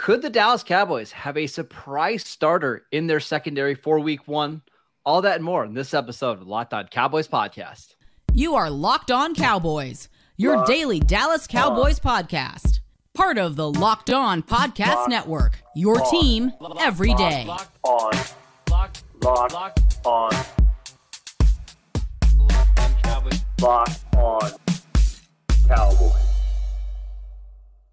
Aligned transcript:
Could 0.00 0.22
the 0.22 0.30
Dallas 0.30 0.62
Cowboys 0.62 1.10
have 1.10 1.36
a 1.36 1.48
surprise 1.48 2.22
starter 2.24 2.86
in 2.92 3.08
their 3.08 3.18
secondary 3.18 3.74
for 3.74 3.98
week 3.98 4.28
one? 4.28 4.62
All 5.04 5.22
that 5.22 5.34
and 5.36 5.44
more 5.44 5.64
in 5.64 5.74
this 5.74 5.92
episode 5.92 6.38
of 6.40 6.46
Locked 6.46 6.72
On 6.72 6.86
Cowboys 6.86 7.26
podcast. 7.26 7.96
You 8.32 8.54
are 8.54 8.70
Locked 8.70 9.10
On 9.10 9.34
Cowboys, 9.34 10.08
your 10.36 10.58
Locked 10.58 10.68
daily 10.68 11.00
Dallas 11.00 11.48
Cowboys 11.48 11.98
on. 12.04 12.24
podcast. 12.24 12.78
Part 13.12 13.38
of 13.38 13.56
the 13.56 13.68
Locked 13.68 14.10
On 14.10 14.40
Podcast 14.40 14.94
Locked 14.94 15.10
Network, 15.10 15.62
your 15.74 16.00
on. 16.00 16.10
team 16.12 16.52
every 16.78 17.12
day. 17.14 17.44
Locked 17.46 17.78
on. 17.82 18.12
Locked, 18.70 19.02
Locked, 19.20 19.52
Locked 19.52 20.06
on. 20.06 20.30
Locked 22.38 22.78
on 22.78 22.94
Cowboys. 23.02 23.44
Locked 23.60 24.14
on 24.14 24.50
Cowboys. 25.66 26.27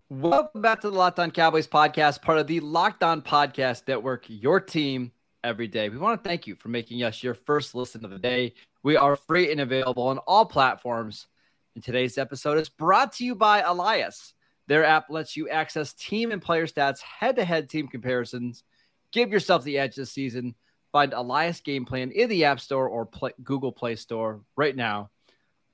Welcome 0.10 0.62
back 0.62 0.82
to 0.82 0.92
the 0.92 0.96
Locked 0.96 1.18
On 1.18 1.32
Cowboys 1.32 1.66
podcast, 1.68 2.22
part 2.22 2.38
of 2.38 2.46
the 2.46 2.60
Locked 2.60 3.04
On 3.04 3.24
Podcast 3.24 3.88
Network, 3.88 4.26
your 4.28 4.60
team 4.60 5.12
every 5.44 5.68
day. 5.68 5.90
We 5.90 5.98
want 5.98 6.24
to 6.24 6.30
thank 6.30 6.46
you 6.46 6.56
for 6.56 6.68
making 6.70 7.02
us 7.02 7.24
your 7.24 7.34
first 7.34 7.74
listen 7.74 8.06
of 8.06 8.12
the 8.12 8.20
day. 8.20 8.54
We 8.84 8.98
are 8.98 9.16
free 9.16 9.52
and 9.52 9.62
available 9.62 10.04
on 10.04 10.20
all 10.20 10.46
platforms. 10.46 11.26
And 11.74 11.84
today's 11.84 12.20
episode 12.20 12.60
is 12.60 12.70
brought 12.70 13.14
to 13.14 13.26
you 13.26 13.34
by 13.34 13.62
Elias. 13.62 14.36
Their 14.68 14.86
app 14.86 15.10
lets 15.10 15.36
you 15.36 15.50
access 15.50 15.94
team 15.94 16.32
and 16.32 16.40
player 16.40 16.68
stats, 16.68 17.02
head 17.02 17.38
to 17.38 17.44
head 17.44 17.68
team 17.68 17.88
comparisons. 17.88 18.64
Give 19.12 19.32
yourself 19.32 19.64
the 19.64 19.80
edge 19.80 19.96
this 19.96 20.12
season. 20.12 20.54
Find 20.92 21.14
Elias 21.14 21.62
Game 21.62 21.84
Plan 21.84 22.12
in 22.12 22.30
the 22.30 22.46
App 22.46 22.60
Store 22.60 22.88
or 22.88 23.08
Play- 23.08 23.34
Google 23.44 23.72
Play 23.72 23.96
Store 23.96 24.42
right 24.56 24.76
now. 24.76 25.10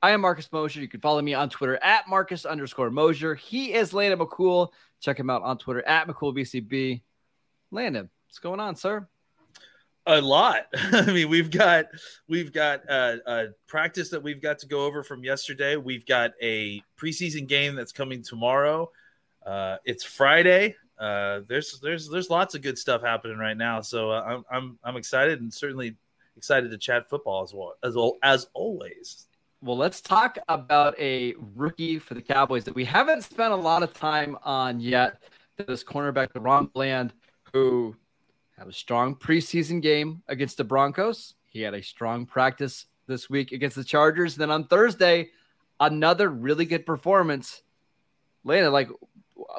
I 0.04 0.12
am 0.12 0.22
Marcus 0.22 0.52
Mosher. 0.52 0.82
You 0.82 0.88
can 0.88 1.00
follow 1.00 1.22
me 1.22 1.36
on 1.36 1.50
Twitter 1.50 1.78
at 1.84 2.08
Marcus 2.08 2.46
underscore 2.46 2.90
Mosher. 2.90 3.36
He 3.36 3.74
is 3.74 3.94
Landon 3.94 4.18
McCool. 4.18 4.70
Check 5.00 5.20
him 5.20 5.30
out 5.30 5.44
on 5.44 5.60
Twitter 5.60 5.88
at 5.88 6.08
McCoolBCB. 6.08 7.02
Landon, 7.70 8.10
what's 8.28 8.40
going 8.40 8.60
on, 8.60 8.76
sir? 8.76 9.08
A 10.08 10.20
lot. 10.20 10.66
I 10.74 11.06
mean, 11.06 11.30
we've 11.30 11.52
got 11.52 11.86
we've 12.28 12.52
got 12.52 12.82
a 12.90 13.50
practice 13.68 14.10
that 14.10 14.24
we've 14.24 14.42
got 14.42 14.58
to 14.60 14.68
go 14.68 14.86
over 14.86 15.04
from 15.04 15.24
yesterday. 15.24 15.76
We've 15.76 16.06
got 16.06 16.32
a 16.42 16.82
preseason 17.00 17.48
game 17.48 17.76
that's 17.76 17.92
coming 17.92 18.24
tomorrow. 18.24 18.90
Uh, 19.46 19.78
it's 19.86 20.04
Friday. 20.04 20.76
Uh, 21.00 21.42
there's 21.48 21.80
there's 21.80 22.10
there's 22.10 22.32
lots 22.32 22.56
of 22.56 22.64
good 22.64 22.80
stuff 22.80 23.04
happening 23.04 23.38
right 23.38 23.58
now. 23.58 23.82
So 23.82 24.10
uh, 24.10 24.24
I'm 24.24 24.44
I'm 24.52 24.80
I'm 24.84 24.98
excited 24.98 25.42
and 25.42 25.54
certainly 25.54 25.96
excited 26.36 26.72
to 26.72 26.78
chat 26.80 27.08
football 27.08 27.44
as 27.44 27.54
well 27.54 27.76
as 27.84 27.96
well 27.96 28.18
as 28.24 28.48
always. 28.56 29.28
Well, 29.64 29.78
let's 29.78 30.02
talk 30.02 30.40
about 30.48 31.00
a 31.00 31.36
rookie 31.56 32.00
for 32.00 32.16
the 32.16 32.22
Cowboys 32.22 32.64
that 32.64 32.74
we 32.74 32.84
haven't 32.84 33.24
spent 33.24 33.54
a 33.54 33.56
lot 33.56 33.84
of 33.84 33.94
time 33.94 34.36
on 34.44 34.80
yet. 34.80 35.22
This 35.56 35.84
cornerback, 35.84 36.34
DaRon 36.34 36.74
Bland, 36.74 37.14
who 37.54 37.96
had 38.58 38.68
a 38.68 38.74
strong 38.74 39.16
preseason 39.16 39.80
game 39.80 40.24
against 40.28 40.58
the 40.58 40.64
Broncos. 40.64 41.36
He 41.46 41.62
had 41.62 41.76
a 41.76 41.84
strong 41.84 42.26
practice 42.26 42.88
this 43.06 43.30
week 43.30 43.52
against 43.52 43.76
the 43.76 43.84
Chargers. 43.84 44.36
Then 44.36 44.50
on 44.50 44.66
Thursday, 44.66 45.30
another 45.80 46.30
really 46.30 46.66
good 46.66 46.84
performance. 46.84 47.62
Landon, 48.44 48.74
like 48.74 48.90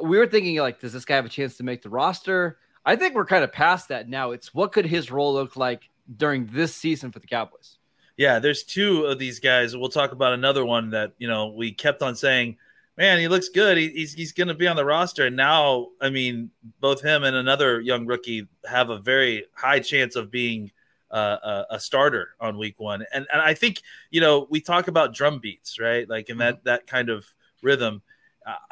we 0.02 0.18
were 0.18 0.26
thinking, 0.26 0.56
like, 0.56 0.80
does 0.80 0.92
this 0.92 1.04
guy 1.04 1.14
have 1.14 1.26
a 1.26 1.28
chance 1.28 1.56
to 1.58 1.62
make 1.62 1.80
the 1.80 1.90
roster? 1.90 2.58
I 2.84 2.96
think 2.96 3.14
we're 3.14 3.24
kind 3.24 3.44
of 3.44 3.52
past 3.52 3.86
that 3.90 4.08
now. 4.08 4.32
It's 4.32 4.52
what 4.52 4.72
could 4.72 4.86
his 4.86 5.12
role 5.12 5.34
look 5.34 5.54
like 5.56 5.88
during 6.16 6.46
this 6.46 6.74
season 6.74 7.12
for 7.12 7.20
the 7.20 7.28
Cowboys? 7.28 7.78
Yeah, 8.16 8.38
there's 8.38 8.62
two 8.62 9.04
of 9.06 9.18
these 9.18 9.40
guys. 9.40 9.76
We'll 9.76 9.88
talk 9.88 10.12
about 10.12 10.32
another 10.32 10.64
one 10.64 10.90
that 10.90 11.12
you 11.18 11.28
know 11.28 11.48
we 11.48 11.72
kept 11.72 12.02
on 12.02 12.14
saying, 12.14 12.56
man, 12.96 13.18
he 13.18 13.28
looks 13.28 13.48
good. 13.48 13.78
He, 13.78 13.88
he's 13.88 14.12
he's 14.12 14.32
going 14.32 14.48
to 14.48 14.54
be 14.54 14.68
on 14.68 14.76
the 14.76 14.84
roster, 14.84 15.26
and 15.26 15.36
now 15.36 15.88
I 16.00 16.10
mean, 16.10 16.50
both 16.80 17.02
him 17.02 17.24
and 17.24 17.36
another 17.36 17.80
young 17.80 18.06
rookie 18.06 18.48
have 18.68 18.90
a 18.90 18.98
very 18.98 19.46
high 19.54 19.80
chance 19.80 20.16
of 20.16 20.30
being 20.30 20.70
uh, 21.10 21.64
a, 21.70 21.74
a, 21.74 21.80
starter 21.80 22.30
on 22.40 22.56
week 22.56 22.80
one. 22.80 23.04
And 23.12 23.26
and 23.32 23.42
I 23.42 23.54
think 23.54 23.82
you 24.10 24.20
know 24.20 24.46
we 24.50 24.60
talk 24.60 24.88
about 24.88 25.14
drum 25.14 25.38
beats, 25.40 25.78
right? 25.78 26.08
Like 26.08 26.28
in 26.28 26.38
that 26.38 26.56
mm-hmm. 26.56 26.68
that 26.68 26.86
kind 26.86 27.08
of 27.08 27.24
rhythm. 27.62 28.02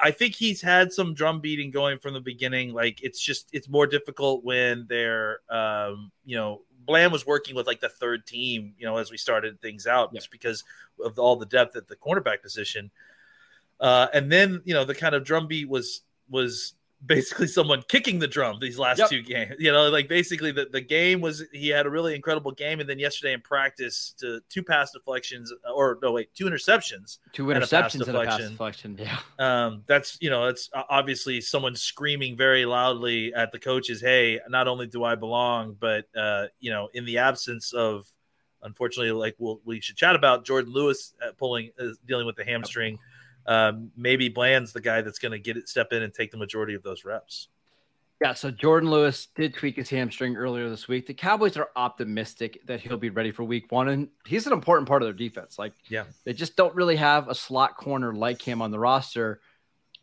I 0.00 0.10
think 0.10 0.34
he's 0.34 0.60
had 0.60 0.92
some 0.92 1.14
drum 1.14 1.40
beating 1.40 1.70
going 1.70 2.00
from 2.00 2.12
the 2.12 2.20
beginning. 2.20 2.72
Like 2.72 3.04
it's 3.04 3.20
just 3.20 3.48
it's 3.52 3.68
more 3.68 3.86
difficult 3.86 4.42
when 4.42 4.86
they're 4.88 5.38
um, 5.48 6.10
you 6.24 6.36
know 6.36 6.62
Bland 6.90 7.12
was 7.12 7.24
working 7.24 7.54
with 7.54 7.68
like 7.68 7.78
the 7.78 7.88
third 7.88 8.26
team, 8.26 8.74
you 8.76 8.84
know, 8.84 8.96
as 8.96 9.12
we 9.12 9.16
started 9.16 9.60
things 9.60 9.86
out, 9.86 10.12
just 10.12 10.28
because 10.28 10.64
of 11.04 11.20
all 11.20 11.36
the 11.36 11.46
depth 11.46 11.76
at 11.76 11.86
the 11.86 11.94
cornerback 11.94 12.42
position. 12.42 12.90
Uh, 13.78 14.08
and 14.12 14.30
then 14.30 14.60
you 14.64 14.74
know 14.74 14.84
the 14.84 14.94
kind 14.94 15.14
of 15.14 15.22
drum 15.22 15.46
beat 15.46 15.68
was 15.68 16.02
was 16.28 16.74
basically 17.04 17.46
someone 17.46 17.82
kicking 17.88 18.18
the 18.18 18.26
drum 18.26 18.58
these 18.60 18.78
last 18.78 18.98
yep. 18.98 19.08
two 19.08 19.22
games. 19.22 19.54
You 19.58 19.72
know, 19.72 19.88
like 19.88 20.08
basically 20.08 20.52
the, 20.52 20.66
the 20.70 20.80
game 20.80 21.20
was 21.20 21.42
he 21.52 21.68
had 21.68 21.86
a 21.86 21.90
really 21.90 22.14
incredible 22.14 22.52
game, 22.52 22.80
and 22.80 22.88
then 22.88 22.98
yesterday 22.98 23.32
in 23.32 23.40
practice 23.40 24.14
to 24.18 24.40
two 24.48 24.62
pass 24.62 24.92
deflections 24.92 25.52
or 25.74 25.98
no 26.02 26.12
wait 26.12 26.34
two 26.34 26.46
interceptions, 26.46 27.18
two 27.32 27.46
interceptions 27.46 28.06
and 28.06 28.16
a 28.16 28.24
pass 28.24 28.38
deflection. 28.38 28.98
Yeah, 28.98 29.18
um, 29.38 29.82
that's 29.86 30.18
you 30.20 30.30
know 30.30 30.46
that's 30.46 30.68
obviously 30.72 31.40
someone 31.40 31.74
screaming 31.74 32.36
very 32.36 32.64
loudly 32.64 33.32
at 33.34 33.52
the 33.52 33.58
coaches, 33.58 34.00
"Hey, 34.00 34.40
not 34.48 34.68
only 34.68 34.86
do 34.86 35.04
I 35.04 35.14
belong, 35.14 35.76
but 35.78 36.06
uh, 36.16 36.46
you 36.58 36.70
know 36.70 36.88
in 36.94 37.04
the 37.04 37.18
absence 37.18 37.72
of." 37.72 38.06
Unfortunately, 38.62 39.10
like 39.10 39.36
we'll, 39.38 39.58
we 39.64 39.80
should 39.80 39.96
chat 39.96 40.14
about 40.14 40.44
Jordan 40.44 40.70
Lewis 40.70 41.14
uh, 41.26 41.30
pulling, 41.38 41.70
uh, 41.80 41.94
dealing 42.06 42.26
with 42.26 42.36
the 42.36 42.44
hamstring. 42.44 42.92
Yep 42.92 43.00
um, 43.46 43.90
maybe 43.96 44.28
Bland's 44.28 44.72
the 44.72 44.80
guy 44.80 45.02
that's 45.02 45.18
going 45.18 45.32
to 45.32 45.38
get 45.38 45.56
it, 45.56 45.68
step 45.68 45.92
in 45.92 46.02
and 46.02 46.12
take 46.12 46.30
the 46.30 46.36
majority 46.36 46.74
of 46.74 46.82
those 46.82 47.04
reps. 47.04 47.48
Yeah, 48.20 48.34
so 48.34 48.50
Jordan 48.50 48.90
Lewis 48.90 49.28
did 49.34 49.54
tweak 49.54 49.76
his 49.76 49.88
hamstring 49.88 50.36
earlier 50.36 50.68
this 50.68 50.86
week. 50.86 51.06
The 51.06 51.14
Cowboys 51.14 51.56
are 51.56 51.70
optimistic 51.74 52.60
that 52.66 52.80
he'll 52.80 52.98
be 52.98 53.08
ready 53.08 53.32
for 53.32 53.44
week 53.44 53.72
one, 53.72 53.88
and 53.88 54.08
he's 54.26 54.46
an 54.46 54.52
important 54.52 54.86
part 54.86 55.00
of 55.00 55.06
their 55.06 55.14
defense. 55.14 55.58
Like, 55.58 55.72
yeah, 55.88 56.04
they 56.24 56.34
just 56.34 56.54
don't 56.54 56.74
really 56.74 56.96
have 56.96 57.28
a 57.28 57.34
slot 57.34 57.78
corner 57.78 58.12
like 58.14 58.42
him 58.42 58.60
on 58.60 58.70
the 58.70 58.78
roster. 58.78 59.40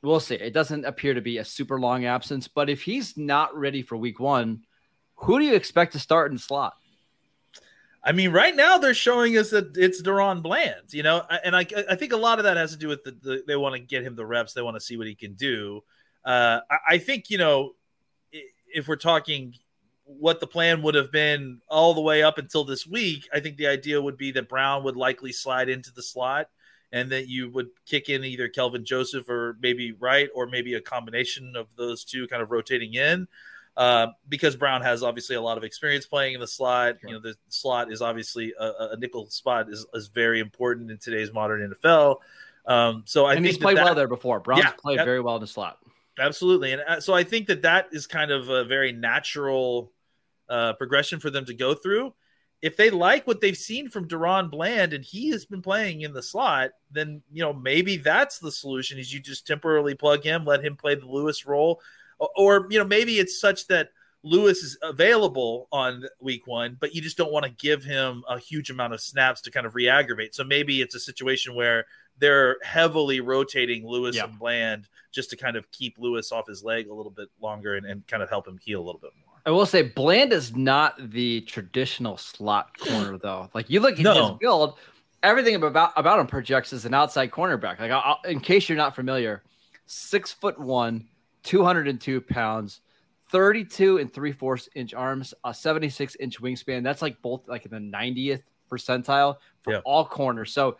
We'll 0.01 0.19
see. 0.19 0.35
It 0.35 0.53
doesn't 0.53 0.85
appear 0.85 1.13
to 1.13 1.21
be 1.21 1.37
a 1.37 1.45
super 1.45 1.79
long 1.79 2.05
absence, 2.05 2.47
but 2.47 2.71
if 2.71 2.81
he's 2.81 3.17
not 3.17 3.55
ready 3.55 3.83
for 3.83 3.95
week 3.95 4.19
one, 4.19 4.63
who 5.15 5.37
do 5.37 5.45
you 5.45 5.53
expect 5.53 5.93
to 5.93 5.99
start 5.99 6.31
in 6.31 6.39
slot? 6.39 6.73
I 8.07 8.13
mean, 8.13 8.31
right 8.31 8.55
now 8.55 8.77
they're 8.77 8.93
showing 8.93 9.37
us 9.37 9.49
that 9.49 9.75
it's 9.75 10.01
DaRon 10.01 10.41
Bland, 10.41 10.93
you 10.93 11.03
know, 11.03 11.23
and 11.43 11.53
I, 11.53 11.67
I 11.89 11.95
think 11.95 12.13
a 12.13 12.17
lot 12.17 12.39
of 12.39 12.45
that 12.45 12.55
has 12.55 12.71
to 12.71 12.77
do 12.77 12.87
with 12.87 13.03
the, 13.03 13.11
the 13.21 13.43
they 13.45 13.57
want 13.57 13.75
to 13.75 13.79
get 13.79 14.01
him 14.01 14.15
the 14.15 14.25
reps, 14.25 14.53
they 14.53 14.61
want 14.61 14.77
to 14.77 14.81
see 14.81 14.95
what 14.95 15.07
he 15.07 15.13
can 15.13 15.33
do. 15.33 15.83
Uh, 16.23 16.61
I, 16.71 16.77
I 16.91 16.97
think 16.99 17.29
you 17.29 17.37
know, 17.37 17.73
if 18.73 18.87
we're 18.87 18.95
talking 18.95 19.55
what 20.05 20.39
the 20.39 20.47
plan 20.47 20.81
would 20.83 20.95
have 20.95 21.11
been 21.11 21.59
all 21.67 21.93
the 21.93 22.01
way 22.01 22.23
up 22.23 22.37
until 22.37 22.63
this 22.63 22.87
week, 22.87 23.27
I 23.33 23.41
think 23.41 23.57
the 23.57 23.67
idea 23.67 24.01
would 24.01 24.15
be 24.15 24.31
that 24.31 24.47
Brown 24.47 24.85
would 24.85 24.95
likely 24.95 25.33
slide 25.33 25.67
into 25.67 25.91
the 25.91 26.01
slot 26.01 26.47
and 26.93 27.11
that 27.11 27.27
you 27.27 27.49
would 27.49 27.67
kick 27.85 28.07
in 28.07 28.23
either 28.23 28.47
Kelvin 28.47 28.85
Joseph 28.85 29.27
or 29.27 29.57
maybe 29.59 29.91
Wright 29.91 30.29
or 30.33 30.47
maybe 30.47 30.75
a 30.75 30.81
combination 30.81 31.57
of 31.57 31.67
those 31.75 32.05
two 32.05 32.25
kind 32.29 32.41
of 32.41 32.51
rotating 32.51 32.93
in. 32.93 33.27
Uh, 33.77 34.07
because 34.27 34.55
Brown 34.55 34.81
has 34.81 35.03
obviously 35.03 35.35
a 35.35 35.41
lot 35.41 35.59
of 35.59 35.63
experience 35.63 36.07
playing 36.07 36.33
in 36.33 36.39
the 36.39 36.47
slot. 36.47 36.97
Sure. 36.99 37.09
You 37.11 37.15
know, 37.15 37.21
the 37.21 37.35
slot 37.49 37.91
is 37.91 38.01
obviously 38.01 38.51
a, 38.59 38.65
a, 38.93 38.97
nickel 38.97 39.29
spot 39.29 39.69
is, 39.69 39.85
is 39.93 40.07
very 40.07 40.39
important 40.39 40.89
in 40.89 40.97
today's 40.97 41.31
modern 41.31 41.71
NFL. 41.71 42.17
Um, 42.65 43.03
so 43.05 43.25
I 43.25 43.33
and 43.33 43.43
think 43.43 43.53
he's 43.53 43.57
played 43.59 43.77
that, 43.77 43.85
well 43.85 43.93
there 43.93 44.07
before. 44.07 44.39
Brown's 44.39 44.63
yeah, 44.63 44.71
played 44.71 44.97
very 45.05 45.21
well 45.21 45.35
in 45.35 45.41
the 45.41 45.47
slot. 45.47 45.77
Absolutely, 46.17 46.71
and 46.71 46.81
uh, 46.81 46.99
so 46.99 47.13
I 47.13 47.23
think 47.23 47.45
that 47.47 47.61
that 47.61 47.89
is 47.91 48.07
kind 48.07 48.31
of 48.31 48.49
a 48.49 48.63
very 48.65 48.93
natural 48.93 49.91
uh, 50.49 50.73
progression 50.73 51.19
for 51.19 51.29
them 51.29 51.45
to 51.45 51.53
go 51.53 51.75
through. 51.75 52.15
If 52.63 52.77
they 52.77 52.89
like 52.89 53.27
what 53.27 53.41
they've 53.41 53.55
seen 53.55 53.89
from 53.89 54.07
DaRon 54.07 54.49
Bland 54.49 54.93
and 54.93 55.05
he 55.05 55.29
has 55.29 55.45
been 55.45 55.61
playing 55.61 56.01
in 56.01 56.13
the 56.13 56.23
slot, 56.23 56.71
then 56.89 57.21
you 57.31 57.43
know 57.43 57.53
maybe 57.53 57.97
that's 57.97 58.39
the 58.39 58.51
solution. 58.51 58.97
Is 58.97 59.13
you 59.13 59.19
just 59.19 59.45
temporarily 59.45 59.93
plug 59.93 60.23
him, 60.23 60.45
let 60.45 60.65
him 60.65 60.75
play 60.75 60.95
the 60.95 61.05
Lewis 61.05 61.45
role 61.45 61.79
or 62.19 62.67
you 62.69 62.79
know 62.79 62.85
maybe 62.85 63.19
it's 63.19 63.39
such 63.39 63.67
that 63.67 63.89
Lewis 64.23 64.63
is 64.63 64.77
available 64.81 65.67
on 65.71 66.03
week 66.19 66.47
one, 66.47 66.77
but 66.79 66.93
you 66.93 67.01
just 67.01 67.17
don't 67.17 67.31
want 67.31 67.45
to 67.45 67.51
give 67.51 67.83
him 67.83 68.23
a 68.27 68.37
huge 68.39 68.69
amount 68.69 68.93
of 68.93 69.01
snaps 69.01 69.41
to 69.41 69.51
kind 69.51 69.65
of 69.65 69.75
re-aggravate. 69.75 70.35
So 70.35 70.43
maybe 70.43 70.81
it's 70.81 70.95
a 70.95 70.99
situation 70.99 71.55
where 71.55 71.85
they're 72.19 72.57
heavily 72.63 73.21
rotating 73.21 73.87
Lewis 73.87 74.15
yeah. 74.15 74.25
and 74.25 74.37
Bland 74.37 74.89
just 75.11 75.29
to 75.29 75.37
kind 75.37 75.55
of 75.55 75.69
keep 75.71 75.97
Lewis 75.97 76.31
off 76.31 76.47
his 76.47 76.63
leg 76.63 76.89
a 76.89 76.93
little 76.93 77.11
bit 77.11 77.29
longer 77.41 77.75
and, 77.75 77.85
and 77.85 78.05
kind 78.07 78.23
of 78.23 78.29
help 78.29 78.47
him 78.47 78.57
heal 78.57 78.81
a 78.81 78.85
little 78.85 78.99
bit 78.99 79.11
more. 79.25 79.35
I 79.45 79.51
will 79.51 79.65
say 79.65 79.81
Bland 79.81 80.33
is 80.33 80.55
not 80.55 81.11
the 81.11 81.41
traditional 81.41 82.17
slot 82.17 82.77
corner 82.79 83.17
though. 83.17 83.49
Like 83.53 83.69
you 83.69 83.79
look 83.79 83.93
at 83.93 83.99
no. 83.99 84.31
his 84.31 84.37
build, 84.39 84.77
everything 85.23 85.55
about 85.55 85.93
about 85.95 86.19
him 86.19 86.27
projects 86.27 86.73
as 86.73 86.85
an 86.85 86.93
outside 86.93 87.31
cornerback. 87.31 87.79
Like 87.79 87.91
I'll, 87.91 88.19
in 88.25 88.41
case 88.41 88.67
you're 88.67 88.77
not 88.77 88.93
familiar, 88.93 89.43
six 89.85 90.33
foot 90.33 90.59
one 90.59 91.07
202 91.47 92.19
pounds, 92.21 92.81
32 93.29 93.99
and 93.99 94.13
three 94.13 94.33
fourths 94.33 94.67
inch 94.75 94.93
arms, 94.93 95.33
a 95.45 95.53
76 95.53 96.15
inch 96.19 96.41
wingspan. 96.41 96.83
That's 96.83 97.01
like 97.01 97.21
both 97.21 97.47
like 97.47 97.65
in 97.65 97.71
the 97.71 97.97
90th 97.97 98.43
percentile 98.69 99.37
for 99.61 99.73
yeah. 99.73 99.79
all 99.85 100.05
corners. 100.05 100.51
So 100.51 100.77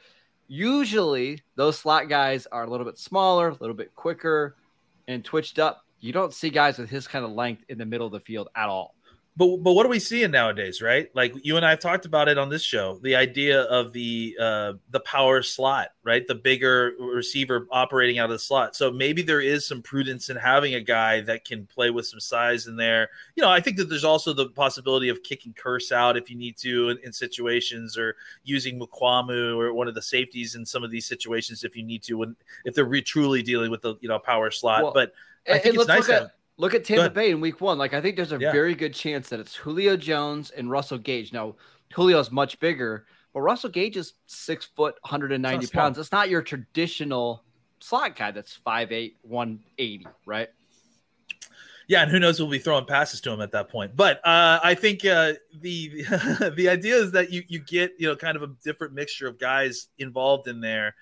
usually 0.48 1.42
those 1.56 1.80
slot 1.80 2.10
guys 2.10 2.48
are 2.48 2.66
a 2.66 2.69
little 2.69 2.86
bit 2.86 2.98
smaller, 2.98 3.50
a 3.50 3.58
little 3.60 3.75
bit 3.75 3.96
quicker 3.96 4.58
and 5.08 5.24
twitched 5.24 5.58
up. 5.58 5.86
you 6.02 6.12
don't 6.12 6.34
see 6.34 6.50
guys 6.50 6.78
with 6.78 6.90
his 6.90 7.08
kind 7.08 7.24
of 7.24 7.31
length 7.31 7.64
in 7.69 7.78
the 7.78 7.86
middle 7.86 8.06
of 8.06 8.12
the 8.12 8.19
field 8.19 8.50
at 8.56 8.68
all. 8.68 8.94
But 9.38 9.57
but 9.57 9.74
what 9.74 9.86
are 9.86 9.89
we 9.89 10.00
seeing 10.00 10.31
nowadays, 10.31 10.81
right? 10.81 11.10
Like 11.13 11.36
you 11.44 11.57
and 11.57 11.66
I 11.66 11.69
have 11.69 11.80
talked 11.80 12.06
about 12.06 12.28
it 12.28 12.39
on 12.39 12.50
this 12.50 12.63
show. 12.63 13.00
The 13.04 13.16
idea 13.16 13.62
of 13.63 13.94
the 13.94 14.36
uh, 14.39 14.74
the 14.89 15.00
power 15.01 15.44
slot, 15.44 15.89
right? 16.04 16.25
The 16.25 16.34
bigger 16.34 16.94
receiver 17.00 17.68
operating 17.69 18.18
out 18.18 18.25
of 18.25 18.31
the 18.31 18.39
slot. 18.39 18.75
So 18.75 18.92
maybe 18.92 19.22
there 19.22 19.39
is 19.39 19.68
some 19.68 19.84
prudence 19.84 20.31
in 20.31 20.38
having 20.38 20.74
a 20.74 20.81
guy 20.81 21.22
that 21.22 21.45
can 21.45 21.68
play 21.68 21.92
with 21.92 22.07
some 22.07 22.19
size 22.19 22.66
in 22.66 22.75
there. 22.75 23.10
You 23.36 23.44
know, 23.44 23.50
I 23.50 23.60
think 23.60 23.78
that 23.78 23.89
there's 23.89 24.04
also 24.04 24.34
the 24.34 24.50
possibility 24.50 25.10
of 25.10 25.22
kicking 25.22 25.54
Kearse 25.54 25.92
out 25.92 26.18
if 26.18 26.31
you 26.31 26.36
need 26.36 26.57
to 26.57 26.90
in, 26.90 26.98
in 27.04 27.13
situations, 27.13 27.95
or 27.95 28.16
using 28.44 28.80
Mukuamu 28.80 29.56
or 29.56 29.72
one 29.72 29.88
of 29.88 29.94
the 29.94 30.01
safeties 30.01 30.56
in 30.56 30.66
some 30.66 30.83
of 30.83 30.90
these 30.90 31.06
situations 31.06 31.63
if 31.63 31.75
you 31.75 31.83
need 31.83 32.01
to, 32.04 32.16
when 32.16 32.36
if 32.66 32.74
they're 32.74 32.86
re- 32.86 33.04
truly 33.04 33.44
dealing 33.44 33.69
with 33.69 33.83
the 33.83 33.98
you 34.01 34.10
know 34.10 34.18
power 34.18 34.50
slot. 34.50 34.81
Well, 34.81 34.94
but 34.94 35.13
I 35.48 35.60
think 35.60 35.75
it's 35.75 35.88
nice. 35.88 36.10
At, 36.10 36.31
Look 36.57 36.74
at 36.74 36.83
Tampa 36.83 37.09
Bay 37.12 37.30
in 37.30 37.39
week 37.39 37.62
one. 37.62 37.77
Like, 37.77 37.94
I 37.94 38.01
think 38.01 38.15
there's 38.15 38.31
a 38.31 38.39
yeah. 38.39 38.51
very 38.51 38.74
good 38.74 38.94
chance 38.94 39.30
that 39.30 39.39
it's 39.39 39.56
Julio 39.56 39.95
Jones 39.95 40.50
and 40.50 40.71
Russell 40.71 40.98
Gage. 40.98 41.31
Now, 41.31 41.56
Julio's 41.94 42.31
much 42.31 42.59
bigger, 42.59 43.06
but 43.33 43.42
Russell 43.42 43.69
Gage 43.69 43.95
is 43.95 44.13
six 44.25 44.65
foot, 44.65 44.95
190 45.01 45.63
it's 45.63 45.71
pounds. 45.71 46.00
It's 46.00 46.12
not 46.12 46.30
your 46.30 46.42
traditional 46.42 47.44
slot 47.80 48.15
guy 48.15 48.31
that's 48.31 48.59
5'8, 48.65 49.13
180, 49.21 50.07
right? 50.25 50.50
Yeah, 51.88 52.01
and 52.01 52.12
who 52.12 52.19
knows? 52.19 52.39
We'll 52.39 52.50
be 52.50 52.59
throwing 52.59 52.86
passes 52.86 53.21
to 53.21 53.31
him 53.31 53.39
at 53.39 53.51
that 53.51 53.69
point. 53.69 53.95
But 53.95 54.18
uh, 54.25 54.59
I 54.62 54.74
think 54.75 55.06
uh, 55.06 55.33
the 55.62 56.04
the 56.57 56.68
idea 56.69 56.95
is 56.95 57.13
that 57.13 57.31
you 57.31 57.44
you 57.48 57.59
get 57.59 57.94
you 57.98 58.09
know 58.09 58.15
kind 58.18 58.36
of 58.36 58.44
a 58.44 58.48
different 58.62 58.94
mixture 58.94 59.25
of 59.25 59.39
guys 59.39 59.88
involved 59.98 60.50
in 60.50 60.59
there 60.59 60.95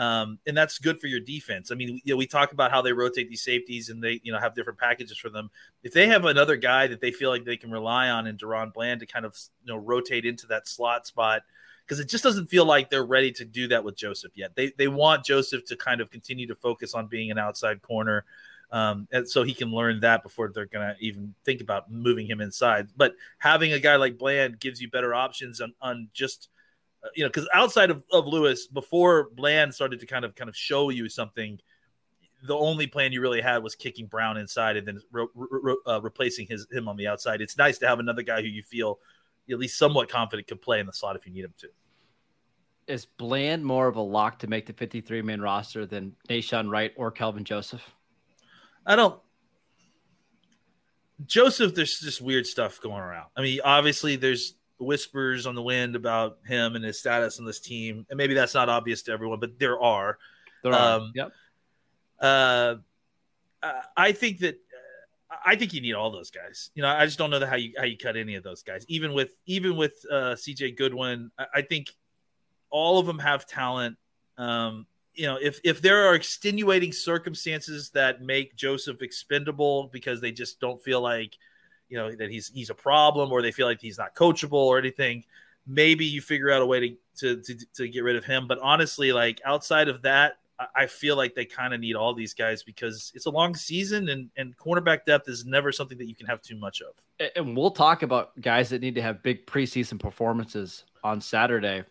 um, 0.00 0.38
and 0.46 0.56
that's 0.56 0.78
good 0.78 0.98
for 0.98 1.08
your 1.08 1.20
defense. 1.20 1.70
I 1.70 1.74
mean, 1.74 2.00
you 2.04 2.14
know, 2.14 2.16
we 2.16 2.26
talk 2.26 2.52
about 2.52 2.70
how 2.70 2.80
they 2.80 2.94
rotate 2.94 3.28
these 3.28 3.42
safeties 3.42 3.90
and 3.90 4.02
they, 4.02 4.18
you 4.22 4.32
know, 4.32 4.38
have 4.38 4.54
different 4.54 4.78
packages 4.78 5.18
for 5.18 5.28
them. 5.28 5.50
If 5.82 5.92
they 5.92 6.06
have 6.06 6.24
another 6.24 6.56
guy 6.56 6.86
that 6.86 7.02
they 7.02 7.12
feel 7.12 7.28
like 7.28 7.44
they 7.44 7.58
can 7.58 7.70
rely 7.70 8.08
on 8.08 8.26
in 8.26 8.38
DaRon 8.38 8.72
Bland 8.72 9.00
to 9.00 9.06
kind 9.06 9.26
of, 9.26 9.38
you 9.62 9.70
know, 9.70 9.76
rotate 9.76 10.24
into 10.24 10.46
that 10.46 10.66
slot 10.66 11.06
spot, 11.06 11.42
because 11.84 12.00
it 12.00 12.08
just 12.08 12.24
doesn't 12.24 12.46
feel 12.46 12.64
like 12.64 12.88
they're 12.88 13.04
ready 13.04 13.30
to 13.32 13.44
do 13.44 13.68
that 13.68 13.84
with 13.84 13.94
Joseph 13.94 14.32
yet. 14.36 14.56
They 14.56 14.72
they 14.78 14.88
want 14.88 15.22
Joseph 15.26 15.66
to 15.66 15.76
kind 15.76 16.00
of 16.00 16.10
continue 16.10 16.46
to 16.46 16.54
focus 16.54 16.94
on 16.94 17.06
being 17.06 17.30
an 17.30 17.38
outside 17.38 17.82
corner. 17.82 18.24
Um, 18.72 19.06
and 19.12 19.28
so 19.28 19.42
he 19.42 19.52
can 19.52 19.70
learn 19.70 20.00
that 20.00 20.22
before 20.22 20.48
they're 20.48 20.64
going 20.64 20.88
to 20.88 20.96
even 21.04 21.34
think 21.44 21.60
about 21.60 21.92
moving 21.92 22.26
him 22.26 22.40
inside. 22.40 22.88
But 22.96 23.16
having 23.36 23.74
a 23.74 23.80
guy 23.80 23.96
like 23.96 24.16
Bland 24.16 24.60
gives 24.60 24.80
you 24.80 24.88
better 24.88 25.12
options 25.12 25.60
on, 25.60 25.74
on 25.82 26.08
just– 26.14 26.48
you 27.14 27.24
know, 27.24 27.28
because 27.28 27.48
outside 27.54 27.90
of, 27.90 28.02
of 28.12 28.26
Lewis, 28.26 28.66
before 28.66 29.30
Bland 29.34 29.74
started 29.74 30.00
to 30.00 30.06
kind 30.06 30.24
of 30.24 30.34
kind 30.34 30.48
of 30.48 30.56
show 30.56 30.90
you 30.90 31.08
something, 31.08 31.58
the 32.42 32.56
only 32.56 32.86
plan 32.86 33.12
you 33.12 33.20
really 33.20 33.40
had 33.40 33.62
was 33.62 33.74
kicking 33.74 34.06
Brown 34.06 34.36
inside 34.36 34.76
and 34.76 34.86
then 34.86 35.00
re- 35.12 35.26
re- 35.34 35.76
uh, 35.86 36.00
replacing 36.00 36.46
his 36.46 36.66
him 36.70 36.88
on 36.88 36.96
the 36.96 37.06
outside. 37.06 37.40
It's 37.40 37.56
nice 37.56 37.78
to 37.78 37.88
have 37.88 37.98
another 37.98 38.22
guy 38.22 38.40
who 38.40 38.48
you 38.48 38.62
feel 38.62 38.98
at 39.50 39.58
least 39.58 39.78
somewhat 39.78 40.08
confident 40.08 40.48
can 40.48 40.58
play 40.58 40.80
in 40.80 40.86
the 40.86 40.92
slot 40.92 41.16
if 41.16 41.26
you 41.26 41.32
need 41.32 41.44
him 41.44 41.54
to. 41.58 41.68
Is 42.86 43.06
Bland 43.06 43.64
more 43.64 43.86
of 43.88 43.96
a 43.96 44.00
lock 44.00 44.38
to 44.40 44.46
make 44.46 44.66
the 44.66 44.72
53 44.72 45.22
man 45.22 45.40
roster 45.40 45.86
than 45.86 46.14
Nahshon 46.28 46.70
Wright 46.70 46.92
or 46.96 47.10
Kelvin 47.10 47.44
Joseph? 47.44 47.82
I 48.86 48.96
don't. 48.96 49.20
Joseph, 51.26 51.74
there's 51.74 52.00
just 52.00 52.20
weird 52.20 52.46
stuff 52.46 52.80
going 52.80 53.00
around. 53.00 53.26
I 53.36 53.42
mean, 53.42 53.60
obviously, 53.62 54.16
there's 54.16 54.54
whispers 54.80 55.46
on 55.46 55.54
the 55.54 55.62
wind 55.62 55.96
about 55.96 56.38
him 56.46 56.76
and 56.76 56.84
his 56.84 56.98
status 56.98 57.38
on 57.38 57.44
this 57.44 57.60
team, 57.60 58.06
and 58.10 58.16
maybe 58.16 58.34
that's 58.34 58.54
not 58.54 58.68
obvious 58.68 59.02
to 59.02 59.12
everyone, 59.12 59.40
but 59.40 59.58
there 59.58 59.80
are. 59.80 60.18
There 60.62 60.72
are. 60.72 61.00
Um, 61.00 61.12
yep. 61.14 61.32
Uh, 62.20 62.76
I 63.96 64.12
think 64.12 64.40
that 64.40 64.60
I 65.44 65.56
think 65.56 65.72
you 65.72 65.80
need 65.80 65.94
all 65.94 66.10
those 66.10 66.30
guys. 66.30 66.70
You 66.74 66.82
know, 66.82 66.88
I 66.88 67.06
just 67.06 67.18
don't 67.18 67.30
know 67.30 67.38
that 67.38 67.48
how 67.48 67.56
you 67.56 67.72
how 67.78 67.84
you 67.84 67.96
cut 67.96 68.16
any 68.16 68.34
of 68.34 68.42
those 68.42 68.62
guys. 68.62 68.84
Even 68.88 69.12
with 69.12 69.30
even 69.46 69.76
with 69.76 70.04
uh, 70.10 70.34
CJ 70.34 70.76
Goodwin, 70.76 71.30
I, 71.38 71.46
I 71.56 71.62
think 71.62 71.88
all 72.70 72.98
of 72.98 73.06
them 73.06 73.18
have 73.18 73.46
talent. 73.46 73.96
Um, 74.38 74.86
you 75.14 75.26
know, 75.26 75.38
if 75.40 75.60
if 75.64 75.82
there 75.82 76.06
are 76.06 76.14
extenuating 76.14 76.92
circumstances 76.92 77.90
that 77.90 78.22
make 78.22 78.56
Joseph 78.56 79.02
expendable 79.02 79.88
because 79.92 80.20
they 80.20 80.32
just 80.32 80.60
don't 80.60 80.82
feel 80.82 81.00
like 81.00 81.36
you 81.90 81.98
know 81.98 82.10
that 82.14 82.30
he's 82.30 82.50
he's 82.54 82.70
a 82.70 82.74
problem 82.74 83.30
or 83.30 83.42
they 83.42 83.52
feel 83.52 83.66
like 83.66 83.80
he's 83.80 83.98
not 83.98 84.14
coachable 84.14 84.52
or 84.52 84.78
anything 84.78 85.22
maybe 85.66 86.06
you 86.06 86.22
figure 86.22 86.50
out 86.50 86.62
a 86.62 86.66
way 86.66 86.80
to 86.80 86.96
to 87.16 87.42
to, 87.42 87.66
to 87.74 87.88
get 87.88 88.02
rid 88.02 88.16
of 88.16 88.24
him 88.24 88.48
but 88.48 88.58
honestly 88.60 89.12
like 89.12 89.40
outside 89.44 89.88
of 89.88 90.02
that 90.02 90.34
I 90.74 90.86
feel 90.86 91.16
like 91.16 91.34
they 91.34 91.46
kind 91.46 91.72
of 91.72 91.80
need 91.80 91.96
all 91.96 92.12
these 92.12 92.34
guys 92.34 92.62
because 92.62 93.12
it's 93.14 93.26
a 93.26 93.30
long 93.30 93.54
season 93.54 94.08
and, 94.10 94.28
and 94.36 94.56
cornerback 94.58 95.04
depth 95.06 95.28
is 95.28 95.46
never 95.46 95.72
something 95.72 95.96
that 95.98 96.06
you 96.06 96.14
can 96.14 96.26
have 96.26 96.42
too 96.42 96.56
much 96.56 96.82
of. 96.82 96.94
And 97.34 97.56
we'll 97.56 97.70
talk 97.70 98.02
about 98.02 98.38
guys 98.40 98.68
that 98.70 98.82
need 98.82 98.94
to 98.96 99.02
have 99.02 99.22
big 99.22 99.46
preseason 99.46 99.98
performances 99.98 100.84
on 101.02 101.20
Saturday. 101.20 101.84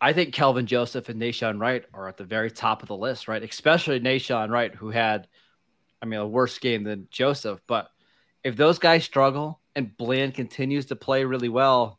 I 0.00 0.12
think 0.12 0.34
Kelvin 0.34 0.66
Joseph 0.66 1.08
and 1.08 1.20
Nahshon 1.20 1.60
Wright 1.60 1.84
are 1.94 2.06
at 2.06 2.16
the 2.16 2.24
very 2.24 2.50
top 2.50 2.82
of 2.82 2.88
the 2.88 2.96
list, 2.96 3.28
right? 3.28 3.42
Especially 3.42 3.98
Nahshon 3.98 4.50
Wright, 4.50 4.74
who 4.74 4.90
had, 4.90 5.26
I 6.00 6.06
mean, 6.06 6.20
a 6.20 6.26
worse 6.26 6.58
game 6.58 6.84
than 6.84 7.08
Joseph, 7.10 7.60
but 7.66 7.90
if 8.46 8.54
those 8.54 8.78
guys 8.78 9.02
struggle 9.04 9.58
and 9.74 9.94
Bland 9.96 10.34
continues 10.34 10.86
to 10.86 10.96
play 10.96 11.24
really 11.24 11.48
well, 11.48 11.98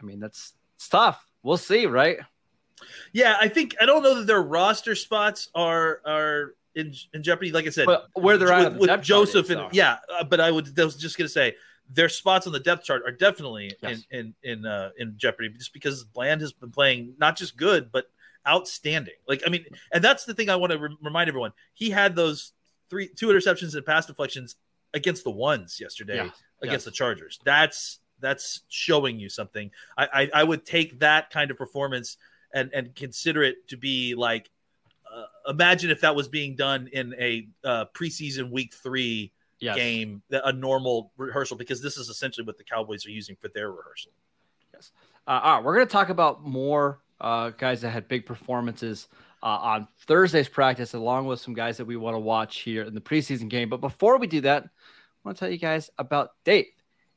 I 0.00 0.04
mean 0.04 0.20
that's 0.20 0.54
it's 0.76 0.88
tough. 0.88 1.26
We'll 1.42 1.56
see, 1.56 1.86
right? 1.86 2.18
Yeah, 3.12 3.36
I 3.40 3.48
think 3.48 3.74
I 3.80 3.86
don't 3.86 4.04
know 4.04 4.14
that 4.14 4.28
their 4.28 4.40
roster 4.40 4.94
spots 4.94 5.48
are 5.52 6.00
are 6.06 6.54
in, 6.76 6.94
in 7.12 7.24
jeopardy. 7.24 7.50
Like 7.50 7.66
I 7.66 7.70
said, 7.70 7.86
but 7.86 8.10
where 8.14 8.38
they're 8.38 8.52
at 8.52 8.78
with, 8.78 8.88
with 8.88 9.02
Joseph 9.02 9.50
and 9.50 9.62
yeah, 9.72 9.96
uh, 10.08 10.22
but 10.22 10.40
I 10.40 10.52
would 10.52 10.78
I 10.78 10.84
was 10.84 10.96
just 10.96 11.18
gonna 11.18 11.28
say 11.28 11.56
their 11.90 12.08
spots 12.08 12.46
on 12.46 12.52
the 12.52 12.60
depth 12.60 12.84
chart 12.84 13.02
are 13.04 13.10
definitely 13.10 13.72
yes. 13.82 14.04
in 14.12 14.34
in 14.44 14.58
in, 14.58 14.66
uh, 14.66 14.90
in 14.98 15.14
jeopardy 15.16 15.48
just 15.48 15.72
because 15.72 16.04
Bland 16.04 16.42
has 16.42 16.52
been 16.52 16.70
playing 16.70 17.14
not 17.18 17.36
just 17.36 17.56
good 17.56 17.90
but 17.90 18.06
outstanding. 18.46 19.14
Like 19.26 19.42
I 19.44 19.50
mean, 19.50 19.64
and 19.92 20.04
that's 20.04 20.26
the 20.26 20.34
thing 20.34 20.48
I 20.48 20.54
want 20.54 20.70
to 20.70 20.78
re- 20.78 20.96
remind 21.02 21.26
everyone. 21.26 21.52
He 21.72 21.90
had 21.90 22.14
those 22.14 22.52
three 22.88 23.08
two 23.08 23.26
interceptions 23.26 23.74
and 23.74 23.84
pass 23.84 24.06
deflections 24.06 24.54
against 24.94 25.24
the 25.24 25.30
ones 25.30 25.78
yesterday 25.80 26.16
yeah, 26.16 26.30
against 26.62 26.84
the 26.84 26.90
Chargers. 26.90 27.38
That's 27.44 27.98
that's 28.20 28.62
showing 28.68 29.18
you 29.18 29.28
something. 29.28 29.70
I, 29.98 30.06
I, 30.12 30.30
I 30.40 30.44
would 30.44 30.64
take 30.64 31.00
that 31.00 31.30
kind 31.30 31.50
of 31.50 31.58
performance 31.58 32.16
and 32.54 32.70
and 32.72 32.94
consider 32.94 33.42
it 33.42 33.68
to 33.68 33.76
be 33.76 34.14
like 34.14 34.50
uh, 35.14 35.50
imagine 35.50 35.90
if 35.90 36.00
that 36.00 36.16
was 36.16 36.28
being 36.28 36.56
done 36.56 36.88
in 36.92 37.14
a 37.18 37.46
uh, 37.64 37.84
preseason 37.94 38.50
week 38.50 38.72
three 38.72 39.32
yes. 39.60 39.76
game, 39.76 40.22
a 40.30 40.52
normal 40.52 41.12
rehearsal, 41.16 41.56
because 41.56 41.82
this 41.82 41.96
is 41.96 42.08
essentially 42.08 42.44
what 42.44 42.58
the 42.58 42.64
Cowboys 42.64 43.06
are 43.06 43.10
using 43.10 43.36
for 43.40 43.48
their 43.48 43.70
rehearsal. 43.70 44.12
Yes. 44.72 44.92
Uh, 45.26 45.40
all 45.42 45.56
right, 45.56 45.64
we're 45.64 45.74
going 45.74 45.86
to 45.86 45.92
talk 45.92 46.08
about 46.08 46.44
more 46.44 47.00
uh, 47.20 47.50
guys 47.50 47.80
that 47.82 47.90
had 47.90 48.08
big 48.08 48.26
performances 48.26 49.08
uh, 49.44 49.58
on 49.60 49.88
Thursday's 50.06 50.48
practice, 50.48 50.94
along 50.94 51.26
with 51.26 51.38
some 51.38 51.52
guys 51.52 51.76
that 51.76 51.84
we 51.84 51.96
want 51.96 52.14
to 52.14 52.18
watch 52.18 52.60
here 52.60 52.82
in 52.82 52.94
the 52.94 53.00
preseason 53.00 53.48
game. 53.48 53.68
But 53.68 53.82
before 53.82 54.18
we 54.18 54.26
do 54.26 54.40
that, 54.40 54.64
I 54.64 54.68
want 55.22 55.36
to 55.36 55.40
tell 55.40 55.52
you 55.52 55.58
guys 55.58 55.90
about 55.98 56.30
Dave. 56.46 56.64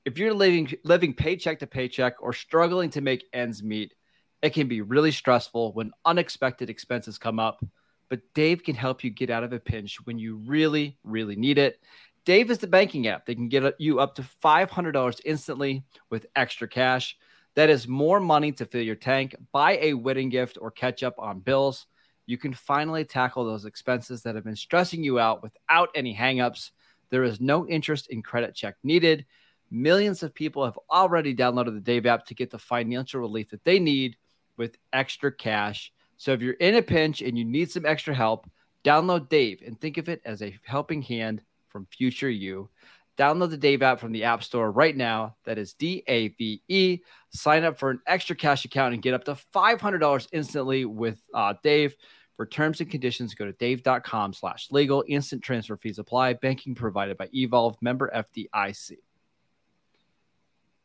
If 0.03 0.17
you're 0.17 0.34
living 0.34 0.74
living 0.84 1.13
paycheck 1.13 1.60
to 1.60 1.67
paycheck 1.67 2.15
or 2.22 2.34
struggling 2.34 2.89
to 2.91 3.01
make 3.01 3.25
ends 3.31 3.63
meet, 3.63 3.93
it 4.41 4.53
can 4.53 4.67
be 4.67 4.81
really 4.81 5.12
stressful 5.12 5.72
when 5.72 5.91
unexpected 6.03 6.69
expenses 6.69 7.17
come 7.17 7.39
up. 7.39 7.65
But 8.10 8.22
Dave 8.34 8.63
can 8.63 8.75
help 8.75 9.03
you 9.03 9.10
get 9.10 9.29
out 9.29 9.43
of 9.43 9.53
a 9.53 9.60
pinch 9.60 9.98
when 10.05 10.19
you 10.19 10.38
really, 10.46 10.98
really 11.03 11.36
need 11.38 11.57
it. 11.57 11.79
Dave 12.25 12.51
is 12.51 12.57
the 12.57 12.67
banking 12.67 13.07
app. 13.07 13.25
that 13.25 13.36
can 13.36 13.48
get 13.48 13.74
you 13.79 14.01
up 14.01 14.15
to 14.15 14.25
$500 14.43 15.22
instantly 15.24 15.86
with 16.10 16.25
extra 16.36 16.67
cash. 16.67 17.17
That 17.55 17.69
is 17.69 17.88
more 17.88 18.19
money 18.19 18.51
to 18.53 18.65
fill 18.65 18.81
your 18.81 18.96
tank, 18.96 19.36
buy 19.53 19.77
a 19.81 19.93
wedding 19.93 20.29
gift, 20.29 20.57
or 20.60 20.72
catch 20.72 21.03
up 21.03 21.15
on 21.17 21.39
bills 21.39 21.88
you 22.27 22.38
can 22.38 22.53
finally 22.53 23.05
tackle 23.05 23.46
those 23.46 23.65
expenses 23.65 24.22
that 24.22 24.36
have 24.36 24.43
been 24.43 24.55
stressing 24.55 25.03
you 25.03 25.17
out 25.17 25.41
without 25.41 25.89
any 25.96 26.13
hangups. 26.13 26.72
There 27.10 27.24
is 27.24 27.39
no 27.39 27.65
interest 27.67 28.07
in 28.07 28.22
credit 28.22 28.53
check 28.53 28.75
needed. 28.84 29.25
Millions 29.72 30.22
of 30.24 30.36
people 30.36 30.65
have 30.65 30.77
already 30.91 31.34
downloaded 31.34 31.74
the 31.74 31.81
Dave 31.81 32.05
app 32.05 32.25
to 32.25 32.36
get 32.36 32.51
the 32.51 32.60
financial 32.60 33.22
relief 33.22 33.50
that 33.50 33.63
they 33.63 33.79
need 33.79 34.17
with 34.57 34.77
extra 34.91 35.31
cash. 35.31 35.91
So 36.17 36.34
if 36.34 36.41
you're 36.41 36.53
in 36.55 36.75
a 36.75 36.81
pinch 36.81 37.22
and 37.22 37.38
you 37.38 37.46
need 37.46 37.72
some 37.72 37.86
extra 37.86 38.13
help, 38.13 38.50
download 38.84 39.29
Dave 39.29 39.63
and 39.65 39.79
think 39.79 39.98
of 39.98 40.10
it 40.10 40.22
as 40.25 40.41
a 40.41 40.57
helping 40.65 41.01
hand 41.01 41.41
from 41.69 41.86
future 41.86 42.29
you. 42.29 42.69
Download 43.17 43.50
the 43.50 43.57
Dave 43.57 43.81
app 43.81 44.00
from 44.00 44.12
the 44.12 44.25
App 44.25 44.43
Store 44.43 44.71
right 44.71 44.95
now. 44.95 45.36
That 45.45 45.57
is 45.57 45.74
D 45.74 46.03
A 46.07 46.29
V 46.29 46.62
E. 46.67 47.00
Sign 47.31 47.63
up 47.63 47.79
for 47.79 47.89
an 47.89 48.00
extra 48.05 48.36
cash 48.36 48.63
account 48.65 48.93
and 48.93 49.01
get 49.01 49.13
up 49.13 49.24
to 49.25 49.38
$500 49.53 50.27
instantly 50.31 50.86
with 50.86 51.19
uh, 51.33 51.55
Dave. 51.63 51.95
For 52.36 52.45
terms 52.45 52.79
and 52.81 52.89
conditions, 52.89 53.33
go 53.33 53.45
to 53.45 53.51
dave.com 53.53 54.33
slash 54.33 54.67
legal. 54.69 55.03
Instant 55.07 55.41
transfer 55.41 55.75
fees 55.75 55.97
apply. 55.97 56.33
Banking 56.33 56.75
provided 56.75 57.17
by 57.17 57.29
Evolve, 57.33 57.75
member 57.81 58.12
FDIC. 58.15 58.97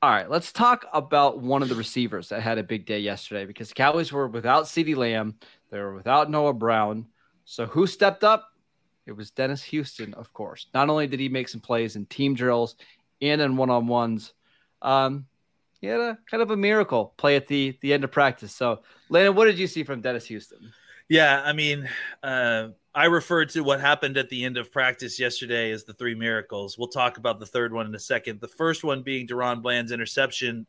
All 0.00 0.10
right, 0.10 0.28
let's 0.28 0.50
talk 0.50 0.86
about 0.92 1.40
one 1.40 1.62
of 1.62 1.68
the 1.68 1.74
receivers 1.74 2.30
that 2.30 2.40
had 2.40 2.58
a 2.58 2.62
big 2.62 2.86
day 2.86 2.98
yesterday 3.00 3.44
because 3.44 3.68
the 3.68 3.74
Cowboys 3.74 4.10
were 4.10 4.26
without 4.26 4.64
CeeDee 4.64 4.96
Lamb. 4.96 5.36
They 5.70 5.78
were 5.78 5.94
without 5.94 6.30
Noah 6.30 6.54
Brown. 6.54 7.06
So 7.44 7.66
who 7.66 7.86
stepped 7.86 8.24
up? 8.24 8.51
It 9.06 9.12
was 9.12 9.30
Dennis 9.30 9.62
Houston, 9.64 10.14
of 10.14 10.32
course. 10.32 10.66
Not 10.74 10.88
only 10.88 11.06
did 11.06 11.20
he 11.20 11.28
make 11.28 11.48
some 11.48 11.60
plays 11.60 11.96
in 11.96 12.06
team 12.06 12.34
drills 12.34 12.76
and 13.20 13.40
in 13.40 13.56
one 13.56 13.70
on 13.70 13.86
ones, 13.86 14.32
um, 14.80 15.26
he 15.80 15.88
had 15.88 16.00
a 16.00 16.18
kind 16.30 16.42
of 16.42 16.50
a 16.52 16.56
miracle 16.56 17.12
play 17.16 17.34
at 17.36 17.48
the 17.48 17.76
the 17.80 17.92
end 17.92 18.04
of 18.04 18.12
practice. 18.12 18.54
So, 18.54 18.82
Landon, 19.08 19.34
what 19.34 19.46
did 19.46 19.58
you 19.58 19.66
see 19.66 19.82
from 19.82 20.00
Dennis 20.00 20.26
Houston? 20.26 20.72
Yeah, 21.08 21.42
I 21.44 21.52
mean, 21.52 21.88
uh, 22.22 22.68
I 22.94 23.06
referred 23.06 23.50
to 23.50 23.62
what 23.62 23.80
happened 23.80 24.16
at 24.16 24.28
the 24.28 24.44
end 24.44 24.56
of 24.56 24.70
practice 24.70 25.18
yesterday 25.18 25.70
as 25.72 25.84
the 25.84 25.92
three 25.94 26.14
miracles. 26.14 26.78
We'll 26.78 26.88
talk 26.88 27.18
about 27.18 27.40
the 27.40 27.46
third 27.46 27.72
one 27.72 27.86
in 27.86 27.94
a 27.94 27.98
second. 27.98 28.40
The 28.40 28.48
first 28.48 28.84
one 28.84 29.02
being 29.02 29.26
DaRon 29.26 29.62
Bland's 29.62 29.92
interception. 29.92 30.66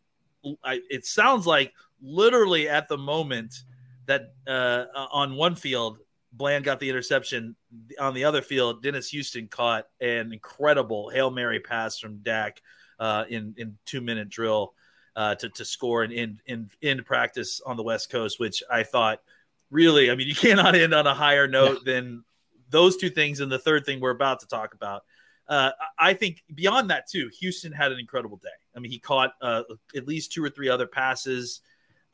I, 0.64 0.82
it 0.90 1.06
sounds 1.06 1.46
like 1.46 1.74
literally 2.02 2.68
at 2.68 2.88
the 2.88 2.98
moment 2.98 3.64
that 4.08 4.34
uh, 4.48 4.86
on 5.12 5.36
one 5.36 5.56
field, 5.56 6.00
Bland 6.34 6.66
got 6.66 6.80
the 6.80 6.90
interception. 6.90 7.56
On 8.00 8.14
the 8.14 8.26
other 8.26 8.42
field, 8.42 8.82
Dennis 8.82 9.10
Houston 9.10 9.48
caught 9.48 9.88
an 10.02 10.34
incredible 10.34 11.10
Hail 11.10 11.30
Mary 11.30 11.60
pass 11.60 12.00
from 12.00 12.18
Dak 12.18 12.62
uh, 13.00 13.26
in, 13.30 13.54
in 13.58 13.78
two 13.86 14.02
minute 14.02 14.30
drill 14.30 14.74
uh, 15.16 15.36
to, 15.36 15.50
to 15.50 15.64
score 15.64 16.04
and 16.04 16.12
in, 16.12 16.40
in, 16.48 16.70
in 16.82 17.04
practice 17.04 17.62
on 17.62 17.78
the 17.78 17.84
West 17.84 18.10
Coast, 18.10 18.40
which 18.40 18.64
I 18.70 18.84
thought 18.84 19.22
really, 19.70 20.10
I 20.10 20.16
mean, 20.16 20.28
you 20.30 20.36
cannot 20.36 20.76
end 20.76 20.94
on 20.94 21.06
a 21.06 21.14
higher 21.14 21.48
note 21.48 21.86
than 21.86 22.24
those 22.70 22.98
two 22.98 23.10
things. 23.10 23.40
And 23.40 23.52
the 23.52 23.60
third 23.60 23.86
thing 23.86 24.00
we're 24.00 24.12
about 24.12 24.40
to 24.40 24.48
talk 24.48 24.74
about. 24.74 25.04
Uh, 25.48 25.72
I 26.00 26.14
think 26.14 26.42
beyond 26.56 26.90
that 26.90 27.10
too, 27.10 27.30
Houston 27.40 27.74
had 27.74 27.92
an 27.92 28.00
incredible 28.00 28.38
day. 28.38 28.50
I 28.76 28.80
mean, 28.80 28.92
he 28.92 28.98
caught 28.98 29.34
uh, 29.42 29.64
at 29.96 30.08
least 30.08 30.32
two 30.32 30.44
or 30.44 30.50
three 30.50 30.70
other 30.70 30.88
passes. 30.88 31.60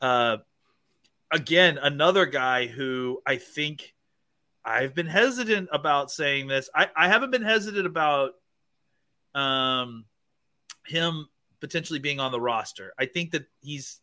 Uh, 0.00 0.38
again, 1.30 1.78
another 1.78 2.26
guy 2.26 2.66
who 2.66 3.22
I 3.24 3.36
think 3.36 3.94
I've 4.64 4.94
been 4.94 5.06
hesitant 5.06 5.68
about 5.72 6.10
saying 6.10 6.48
this. 6.48 6.68
I, 6.74 6.88
I 6.94 7.08
haven't 7.08 7.30
been 7.30 7.42
hesitant 7.42 7.86
about 7.86 8.32
um, 9.34 10.04
him 10.86 11.28
potentially 11.60 11.98
being 11.98 12.20
on 12.20 12.32
the 12.32 12.40
roster. 12.40 12.92
I 12.98 13.06
think 13.06 13.32
that 13.32 13.46
he's 13.60 14.00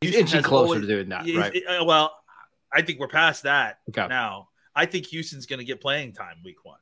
he's 0.00 0.14
inching 0.14 0.42
closer 0.42 0.64
always, 0.64 0.80
to 0.82 0.86
doing 0.86 1.08
that, 1.08 1.26
right? 1.34 1.62
Uh, 1.66 1.84
well, 1.84 2.14
I 2.72 2.82
think 2.82 3.00
we're 3.00 3.08
past 3.08 3.44
that 3.44 3.80
okay. 3.88 4.06
now. 4.06 4.48
I 4.74 4.86
think 4.86 5.06
Houston's 5.06 5.46
going 5.46 5.58
to 5.58 5.64
get 5.64 5.80
playing 5.80 6.12
time 6.12 6.36
week 6.44 6.64
one. 6.64 6.78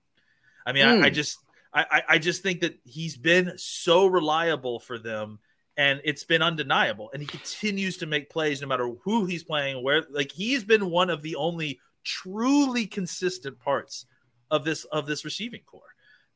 I 0.66 0.72
mean, 0.72 0.84
mm. 0.84 1.02
I, 1.02 1.06
I, 1.06 1.08
hmm. 1.08 1.14
just 1.14 1.38
I, 1.72 2.02
I 2.08 2.18
just 2.18 2.42
think 2.42 2.60
that 2.60 2.78
he's 2.84 3.16
been 3.16 3.52
so 3.56 4.06
reliable 4.06 4.80
for 4.80 4.98
them 4.98 5.38
and 5.76 6.00
it's 6.04 6.24
been 6.24 6.42
undeniable. 6.42 7.10
And 7.12 7.22
he 7.22 7.26
continues 7.26 7.98
to 7.98 8.06
make 8.06 8.30
plays 8.30 8.60
no 8.60 8.66
matter 8.66 8.90
who 9.04 9.26
he's 9.26 9.44
playing, 9.44 9.82
where 9.82 10.04
like 10.10 10.32
he's 10.32 10.64
been 10.64 10.90
one 10.90 11.10
of 11.10 11.22
the 11.22 11.36
only 11.36 11.80
truly 12.06 12.86
consistent 12.86 13.58
parts 13.58 14.06
of 14.50 14.64
this 14.64 14.84
of 14.84 15.06
this 15.06 15.24
receiving 15.24 15.62
corps. 15.66 15.82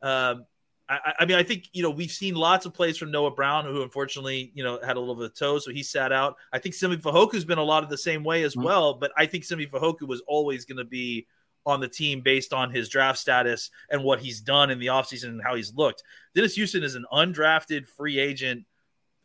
Um, 0.03 0.47
I, 0.89 1.15
I, 1.21 1.25
mean, 1.25 1.37
I 1.37 1.45
think 1.45 1.69
you 1.73 1.83
know 1.83 1.91
we've 1.91 2.11
seen 2.11 2.35
lots 2.35 2.67
of 2.67 2.75
plays 2.75 2.99
from 2.99 3.13
Noah 3.13 3.31
Brown, 3.31 3.65
who 3.65 3.83
unfortunately 3.83 4.51
you 4.55 4.65
know 4.65 4.81
had 4.85 4.97
a 4.97 5.01
little 5.01 5.15
bit 5.15 5.27
of 5.27 5.35
toe, 5.35 5.59
so 5.61 5.71
he 5.71 5.83
sat 5.83 6.13
out. 6.13 6.37
I 6.53 6.59
think 6.59 6.75
Simi 6.75 6.97
Fehoko 6.97 7.33
has 7.35 7.45
been 7.45 7.59
a 7.59 7.65
lot 7.65 7.85
of 7.85 7.89
the 7.89 7.97
same 7.97 8.25
way 8.25 8.43
as 8.43 8.55
mm-hmm. 8.55 8.65
well, 8.65 8.95
but 8.95 9.13
I 9.17 9.27
think 9.27 9.45
Simi 9.45 9.67
Fehoko 9.67 10.07
was 10.07 10.23
always 10.27 10.65
going 10.65 10.79
to 10.79 10.85
be 10.85 11.27
on 11.65 11.81
the 11.81 11.89
team 11.89 12.23
based 12.23 12.53
on 12.53 12.71
his 12.71 12.89
draft 12.89 13.19
status 13.19 13.71
and 13.91 14.03
what 14.03 14.19
he's 14.19 14.41
done 14.41 14.71
in 14.71 14.79
the 14.79 14.87
offseason 14.87 15.29
and 15.29 15.43
how 15.43 15.55
he's 15.55 15.75
looked. 15.75 16.03
Dennis 16.35 16.55
Houston 16.55 16.83
is 16.83 16.95
an 16.95 17.05
undrafted 17.13 17.87
free 17.87 18.19
agent 18.19 18.65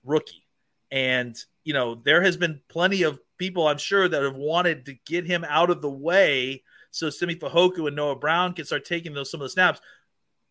rookie, 0.03 0.45
and 0.91 1.35
you 1.63 1.73
know 1.73 1.95
there 1.95 2.21
has 2.21 2.37
been 2.37 2.61
plenty 2.69 3.01
of 3.01 3.19
people 3.37 3.67
I'm 3.67 3.77
sure 3.77 4.07
that 4.07 4.23
have 4.23 4.35
wanted 4.35 4.85
to 4.85 4.95
get 5.05 5.25
him 5.25 5.45
out 5.47 5.69
of 5.69 5.81
the 5.81 5.89
way 5.89 6.63
so 6.95 7.09
Simi 7.09 7.35
Fehoko 7.35 7.87
and 7.87 7.95
Noah 7.95 8.15
Brown 8.15 8.53
can 8.53 8.63
start 8.63 8.85
taking 8.85 9.13
those 9.13 9.29
some 9.29 9.41
of 9.41 9.45
the 9.45 9.49
snaps. 9.49 9.81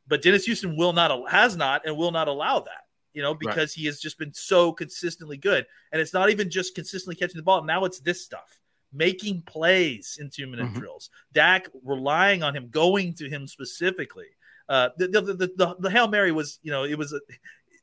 But 0.06 0.20
Dennis 0.20 0.44
Houston 0.44 0.76
will 0.76 0.92
not 0.92 1.30
has 1.30 1.56
not 1.56 1.86
and 1.86 1.96
will 1.96 2.12
not 2.12 2.28
allow 2.28 2.60
that. 2.60 2.82
You 3.14 3.22
know, 3.22 3.32
because 3.32 3.56
right. 3.56 3.80
he 3.80 3.86
has 3.86 3.98
just 3.98 4.18
been 4.18 4.34
so 4.34 4.70
consistently 4.70 5.38
good. 5.38 5.64
And 5.90 6.02
it's 6.02 6.12
not 6.12 6.28
even 6.28 6.50
just 6.50 6.74
consistently 6.74 7.14
catching 7.14 7.38
the 7.38 7.42
ball. 7.42 7.64
Now 7.64 7.86
it's 7.86 8.00
this 8.00 8.22
stuff. 8.22 8.60
Making 8.92 9.40
plays 9.42 10.18
in 10.20 10.28
two 10.28 10.46
minute 10.46 10.66
mm-hmm. 10.66 10.80
drills. 10.80 11.08
Dak 11.32 11.68
relying 11.82 12.42
on 12.42 12.54
him, 12.54 12.68
going 12.68 13.14
to 13.14 13.30
him 13.30 13.46
specifically. 13.46 14.26
Uh, 14.68 14.90
the, 14.98 15.08
the, 15.08 15.20
the, 15.22 15.34
the, 15.56 15.76
the 15.78 15.90
Hail 15.90 16.08
Mary 16.08 16.32
was, 16.32 16.58
you 16.62 16.72
know, 16.72 16.84
it 16.84 16.98
was 16.98 17.14
a, 17.14 17.20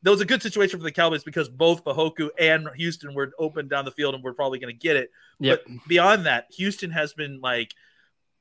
that 0.03 0.10
was 0.12 0.22
a 0.22 0.25
good 0.25 0.41
situation 0.41 0.79
for 0.79 0.84
the 0.84 0.91
Cowboys 0.91 1.24
because 1.24 1.48
both 1.50 1.84
Fehoko 1.84 2.29
and 2.39 2.67
Houston 2.75 3.13
were 3.13 3.31
open 3.38 3.67
down 3.67 3.86
the 3.86 3.91
field 3.91 4.15
and 4.15 4.24
we're 4.24 4.34
probably 4.34 4.60
going 4.60 4.74
to 4.74 4.79
get 4.79 4.96
it. 4.96 5.12
Yep. 5.39 5.62
But 5.65 5.88
beyond 5.88 6.25
that, 6.25 6.48
Houston 6.51 6.91
has 6.91 7.13
been 7.13 7.39
like 7.39 7.74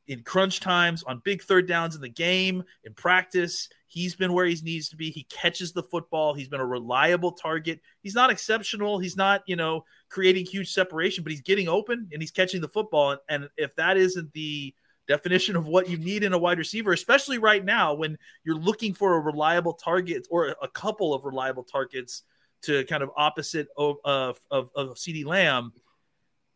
in 0.07 0.23
crunch 0.23 0.59
times, 0.59 1.05
on 1.05 1.21
big 1.25 1.43
third 1.43 1.69
downs 1.69 1.95
in 1.95 2.00
the 2.00 2.09
game, 2.09 2.64
in 2.85 2.95
practice. 2.95 3.69
He's 3.87 4.17
been 4.17 4.33
where 4.33 4.47
he 4.47 4.57
needs 4.62 4.88
to 4.88 4.97
be. 4.97 5.11
He 5.11 5.25
catches 5.25 5.73
the 5.73 5.83
football. 5.83 6.35
He's 6.35 6.49
been 6.49 6.61
a 6.61 6.67
reliable 6.67 7.33
target. 7.33 7.81
He's 8.02 8.14
not 8.14 8.31
exceptional. 8.31 8.99
He's 8.99 9.17
not, 9.17 9.43
you 9.47 9.57
know, 9.57 9.85
creating 10.09 10.47
huge 10.47 10.73
separation, 10.73 11.23
but 11.23 11.31
he's 11.31 11.43
getting 11.43 11.69
open 11.69 12.09
and 12.12 12.21
he's 12.23 12.31
catching 12.31 12.61
the 12.61 12.69
football. 12.69 13.12
And, 13.12 13.21
and 13.29 13.49
if 13.57 13.76
that 13.76 13.97
isn't 13.97 14.33
the 14.33 14.75
definition 15.11 15.57
of 15.57 15.67
what 15.67 15.88
you 15.88 15.99
need 15.99 16.23
in 16.23 16.33
a 16.33 16.38
wide 16.38 16.59
receiver, 16.59 16.93
especially 16.93 17.38
right 17.38 17.64
now 17.64 17.95
when 17.95 18.17
you're 18.45 18.57
looking 18.57 18.95
for 18.95 19.14
a 19.14 19.21
reliable 19.21 19.75
target 19.75 20.26
or 20.31 20.57
a 20.62 20.69
couple 20.69 21.12
of 21.12 21.25
reliable 21.25 21.64
targets 21.64 22.23
to 22.62 22.85
kind 22.85 23.02
of 23.02 23.11
opposite 23.17 23.69
of, 23.76 23.97
of, 24.05 24.38
of, 24.50 24.71
of 24.75 24.97
CeeDee 24.97 25.26
Lamb– 25.26 25.73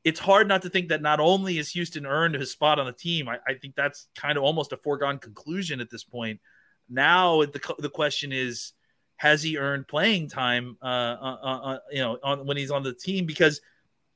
it's 0.04 0.20
hard 0.20 0.46
not 0.46 0.62
to 0.62 0.70
think 0.70 0.90
that 0.90 1.00
not 1.00 1.18
only 1.18 1.56
has 1.56 1.70
Houston 1.70 2.04
earned 2.04 2.34
his 2.34 2.52
spot 2.52 2.78
on 2.78 2.84
the 2.86 2.92
team, 2.92 3.26
I, 3.26 3.38
I 3.48 3.54
think 3.54 3.74
that's 3.74 4.06
kind 4.14 4.36
of 4.36 4.44
almost 4.44 4.72
a 4.72 4.76
foregone 4.76 5.18
conclusion 5.18 5.80
at 5.80 5.90
this 5.90 6.04
point. 6.04 6.40
Now 6.88 7.42
the 7.44 7.74
the 7.78 7.88
question 7.88 8.30
is, 8.30 8.74
has 9.16 9.42
he 9.42 9.56
earned 9.56 9.88
playing 9.88 10.28
time? 10.28 10.76
Uh, 10.82 10.84
uh, 10.84 11.38
uh, 11.42 11.60
uh 11.70 11.78
you 11.90 12.00
know, 12.00 12.18
on, 12.22 12.46
when 12.46 12.58
he's 12.58 12.70
on 12.70 12.82
the 12.82 12.92
team 12.92 13.24
because 13.24 13.62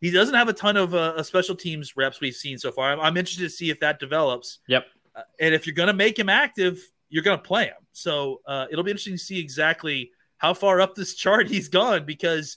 he 0.01 0.11
doesn't 0.11 0.35
have 0.35 0.49
a 0.49 0.53
ton 0.53 0.77
of 0.77 0.95
uh, 0.95 1.23
special 1.23 1.55
teams 1.55 1.97
reps 1.97 2.21
we've 2.21 2.35
seen 2.35 2.59
so 2.59 2.71
far. 2.71 2.93
I'm, 2.93 3.01
I'm 3.01 3.17
interested 3.17 3.45
to 3.45 3.51
see 3.51 3.71
if 3.71 3.81
that 3.81 3.99
develops. 3.99 4.59
Yep. 4.69 4.87
Uh, 5.15 5.23
and 5.41 5.55
if 5.55 5.67
you're 5.67 5.75
going 5.75 5.89
to 5.89 5.95
make 5.95 6.19
him 6.19 6.29
active, 6.29 6.81
you're 7.09 7.25
going 7.25 7.39
to 7.39 7.43
play 7.43 7.67
him. 7.67 7.87
So 7.93 8.41
uh, 8.47 8.67
it'll 8.71 8.85
be 8.85 8.91
interesting 8.91 9.15
to 9.15 9.19
see 9.19 9.41
exactly 9.41 10.13
how 10.37 10.55
far 10.55 10.81
up 10.81 10.95
this 10.95 11.15
chart 11.15 11.49
he's 11.49 11.69
gone 11.69 12.05
because 12.05 12.57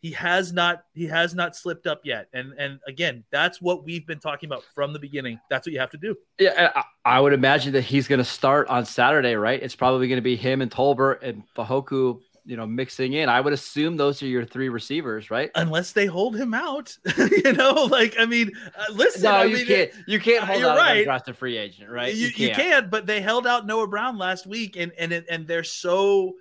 he 0.00 0.12
has 0.12 0.52
not 0.52 0.84
he 0.94 1.06
has 1.06 1.34
not 1.34 1.54
slipped 1.54 1.86
up 1.86 2.00
yet 2.04 2.26
and 2.32 2.52
and 2.58 2.80
again 2.86 3.22
that's 3.30 3.60
what 3.60 3.84
we've 3.84 4.06
been 4.06 4.18
talking 4.18 4.48
about 4.48 4.62
from 4.74 4.92
the 4.92 4.98
beginning 4.98 5.38
that's 5.50 5.66
what 5.66 5.72
you 5.72 5.78
have 5.78 5.90
to 5.90 5.98
do 5.98 6.16
yeah 6.38 6.70
i, 6.74 6.84
I 7.04 7.20
would 7.20 7.34
imagine 7.34 7.72
that 7.74 7.82
he's 7.82 8.08
going 8.08 8.18
to 8.18 8.24
start 8.24 8.68
on 8.68 8.86
saturday 8.86 9.34
right 9.34 9.62
it's 9.62 9.76
probably 9.76 10.08
going 10.08 10.16
to 10.16 10.22
be 10.22 10.36
him 10.36 10.62
and 10.62 10.70
tolbert 10.70 11.22
and 11.22 11.42
Fehoko 11.54 12.20
you 12.50 12.56
know 12.56 12.66
mixing 12.66 13.12
in 13.12 13.28
i 13.28 13.40
would 13.40 13.52
assume 13.52 13.96
those 13.96 14.22
are 14.22 14.26
your 14.26 14.44
three 14.44 14.68
receivers 14.68 15.30
right 15.30 15.50
unless 15.54 15.92
they 15.92 16.06
hold 16.06 16.36
him 16.36 16.52
out 16.52 16.96
you 17.16 17.52
know 17.52 17.88
like 17.90 18.14
i 18.18 18.26
mean 18.26 18.50
uh, 18.76 18.92
listen 18.92 19.22
no 19.22 19.30
I 19.30 19.44
you 19.44 19.56
mean, 19.56 19.66
can't 19.66 19.90
you 20.06 20.18
can't 20.18 20.44
hold 20.44 20.60
you're 20.60 20.70
out 20.70 20.76
right. 20.76 21.06
a 21.28 21.34
free 21.34 21.56
agent 21.56 21.88
right 21.88 22.14
you, 22.14 22.28
you, 22.34 22.50
can 22.50 22.90
but 22.90 23.06
they 23.06 23.20
held 23.20 23.46
out 23.46 23.66
noah 23.66 23.86
brown 23.86 24.18
last 24.18 24.46
week 24.46 24.76
and 24.76 24.92
and 24.98 25.12
and 25.12 25.46
they're 25.46 25.64
so 25.64 26.34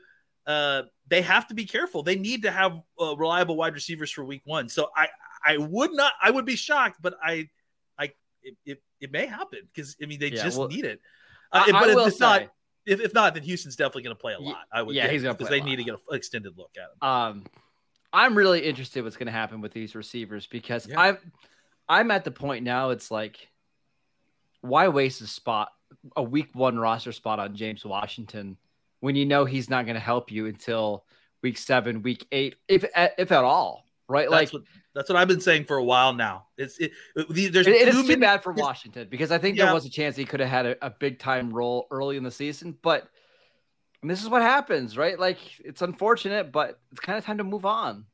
uh 0.47 0.83
they 1.09 1.21
have 1.21 1.47
to 1.47 1.53
be 1.53 1.65
careful. 1.65 2.03
They 2.03 2.15
need 2.15 2.43
to 2.43 2.51
have 2.51 2.79
uh, 2.99 3.15
reliable 3.17 3.57
wide 3.57 3.73
receivers 3.73 4.11
for 4.11 4.23
week 4.23 4.41
one. 4.45 4.69
So 4.69 4.89
I, 4.95 5.07
I 5.45 5.57
would 5.57 5.91
not, 5.93 6.13
I 6.21 6.29
would 6.29 6.45
be 6.45 6.55
shocked, 6.55 6.99
but 7.01 7.15
I, 7.23 7.49
I, 7.97 8.11
it, 8.43 8.55
it, 8.65 8.83
it 9.01 9.11
may 9.11 9.25
happen 9.25 9.59
because 9.73 9.97
I 10.01 10.05
mean 10.05 10.19
they 10.19 10.31
yeah, 10.31 10.43
just 10.43 10.57
well, 10.57 10.67
need 10.67 10.85
it. 10.85 10.99
Uh, 11.51 11.63
I, 11.67 11.71
but 11.71 11.89
I 11.89 12.01
if 12.01 12.07
it's 12.07 12.17
say, 12.17 12.25
not, 12.25 12.41
if, 12.85 12.99
if 12.99 13.13
not, 13.13 13.33
then 13.33 13.43
Houston's 13.43 13.75
definitely 13.75 14.03
going 14.03 14.15
to 14.15 14.19
play 14.19 14.33
a 14.33 14.39
lot. 14.39 14.65
I 14.71 14.81
would, 14.81 14.95
yeah, 14.95 15.07
he's 15.07 15.23
going 15.23 15.35
to 15.35 15.37
because 15.37 15.49
they 15.49 15.61
need 15.61 15.77
to 15.77 15.83
get 15.83 15.93
an 15.93 15.99
extended 16.11 16.57
look 16.57 16.71
at 16.77 16.83
him. 16.83 17.09
Um, 17.09 17.43
I'm 18.11 18.35
really 18.35 18.61
interested 18.61 19.03
what's 19.03 19.17
going 19.17 19.27
to 19.27 19.31
happen 19.31 19.61
with 19.61 19.71
these 19.71 19.95
receivers 19.95 20.47
because 20.47 20.87
yeah. 20.87 20.99
I'm, 20.99 21.17
I'm 21.87 22.11
at 22.11 22.23
the 22.23 22.31
point 22.31 22.63
now. 22.63 22.89
It's 22.89 23.11
like, 23.11 23.47
why 24.61 24.87
waste 24.87 25.21
a 25.21 25.27
spot, 25.27 25.71
a 26.15 26.23
week 26.23 26.49
one 26.53 26.77
roster 26.79 27.11
spot 27.11 27.39
on 27.39 27.55
James 27.55 27.85
Washington? 27.85 28.57
when 28.99 29.15
you 29.15 29.25
know 29.25 29.45
he's 29.45 29.69
not 29.69 29.85
going 29.85 29.95
to 29.95 30.01
help 30.01 30.31
you 30.31 30.45
until 30.45 31.05
week 31.41 31.57
seven, 31.57 32.01
week 32.01 32.25
eight, 32.31 32.55
if 32.67 32.85
if 33.17 33.31
at 33.31 33.43
all, 33.43 33.85
right? 34.09 34.29
That's 34.29 34.51
like 34.51 34.53
what, 34.53 34.63
that's 34.93 35.09
what 35.09 35.17
I've 35.17 35.27
been 35.27 35.39
saying 35.39 35.65
for 35.65 35.77
a 35.77 35.83
while 35.83 36.13
now. 36.13 36.47
It's 36.57 36.77
it, 36.79 36.91
uh, 37.17 37.23
it 37.29 37.53
there's 37.53 37.67
it, 37.67 37.75
it 37.75 37.87
is 37.87 38.05
too 38.05 38.17
bad 38.17 38.43
for 38.43 38.51
Washington 38.51 39.07
because 39.09 39.31
I 39.31 39.37
think 39.37 39.57
yeah. 39.57 39.65
there 39.65 39.73
was 39.73 39.85
a 39.85 39.89
chance 39.89 40.15
he 40.15 40.25
could 40.25 40.39
have 40.39 40.49
had 40.49 40.65
a, 40.65 40.85
a, 40.85 40.89
big 40.89 41.19
time 41.19 41.53
role 41.53 41.87
early 41.91 42.17
in 42.17 42.23
the 42.23 42.31
season, 42.31 42.77
but 42.81 43.07
this 44.03 44.21
is 44.21 44.29
what 44.29 44.41
happens, 44.41 44.97
right? 44.97 45.17
Like 45.17 45.37
it's 45.59 45.81
unfortunate, 45.81 46.51
but 46.51 46.79
it's 46.91 46.99
kind 46.99 47.17
of 47.17 47.25
time 47.25 47.37
to 47.37 47.43
move 47.43 47.65
on. 47.65 48.05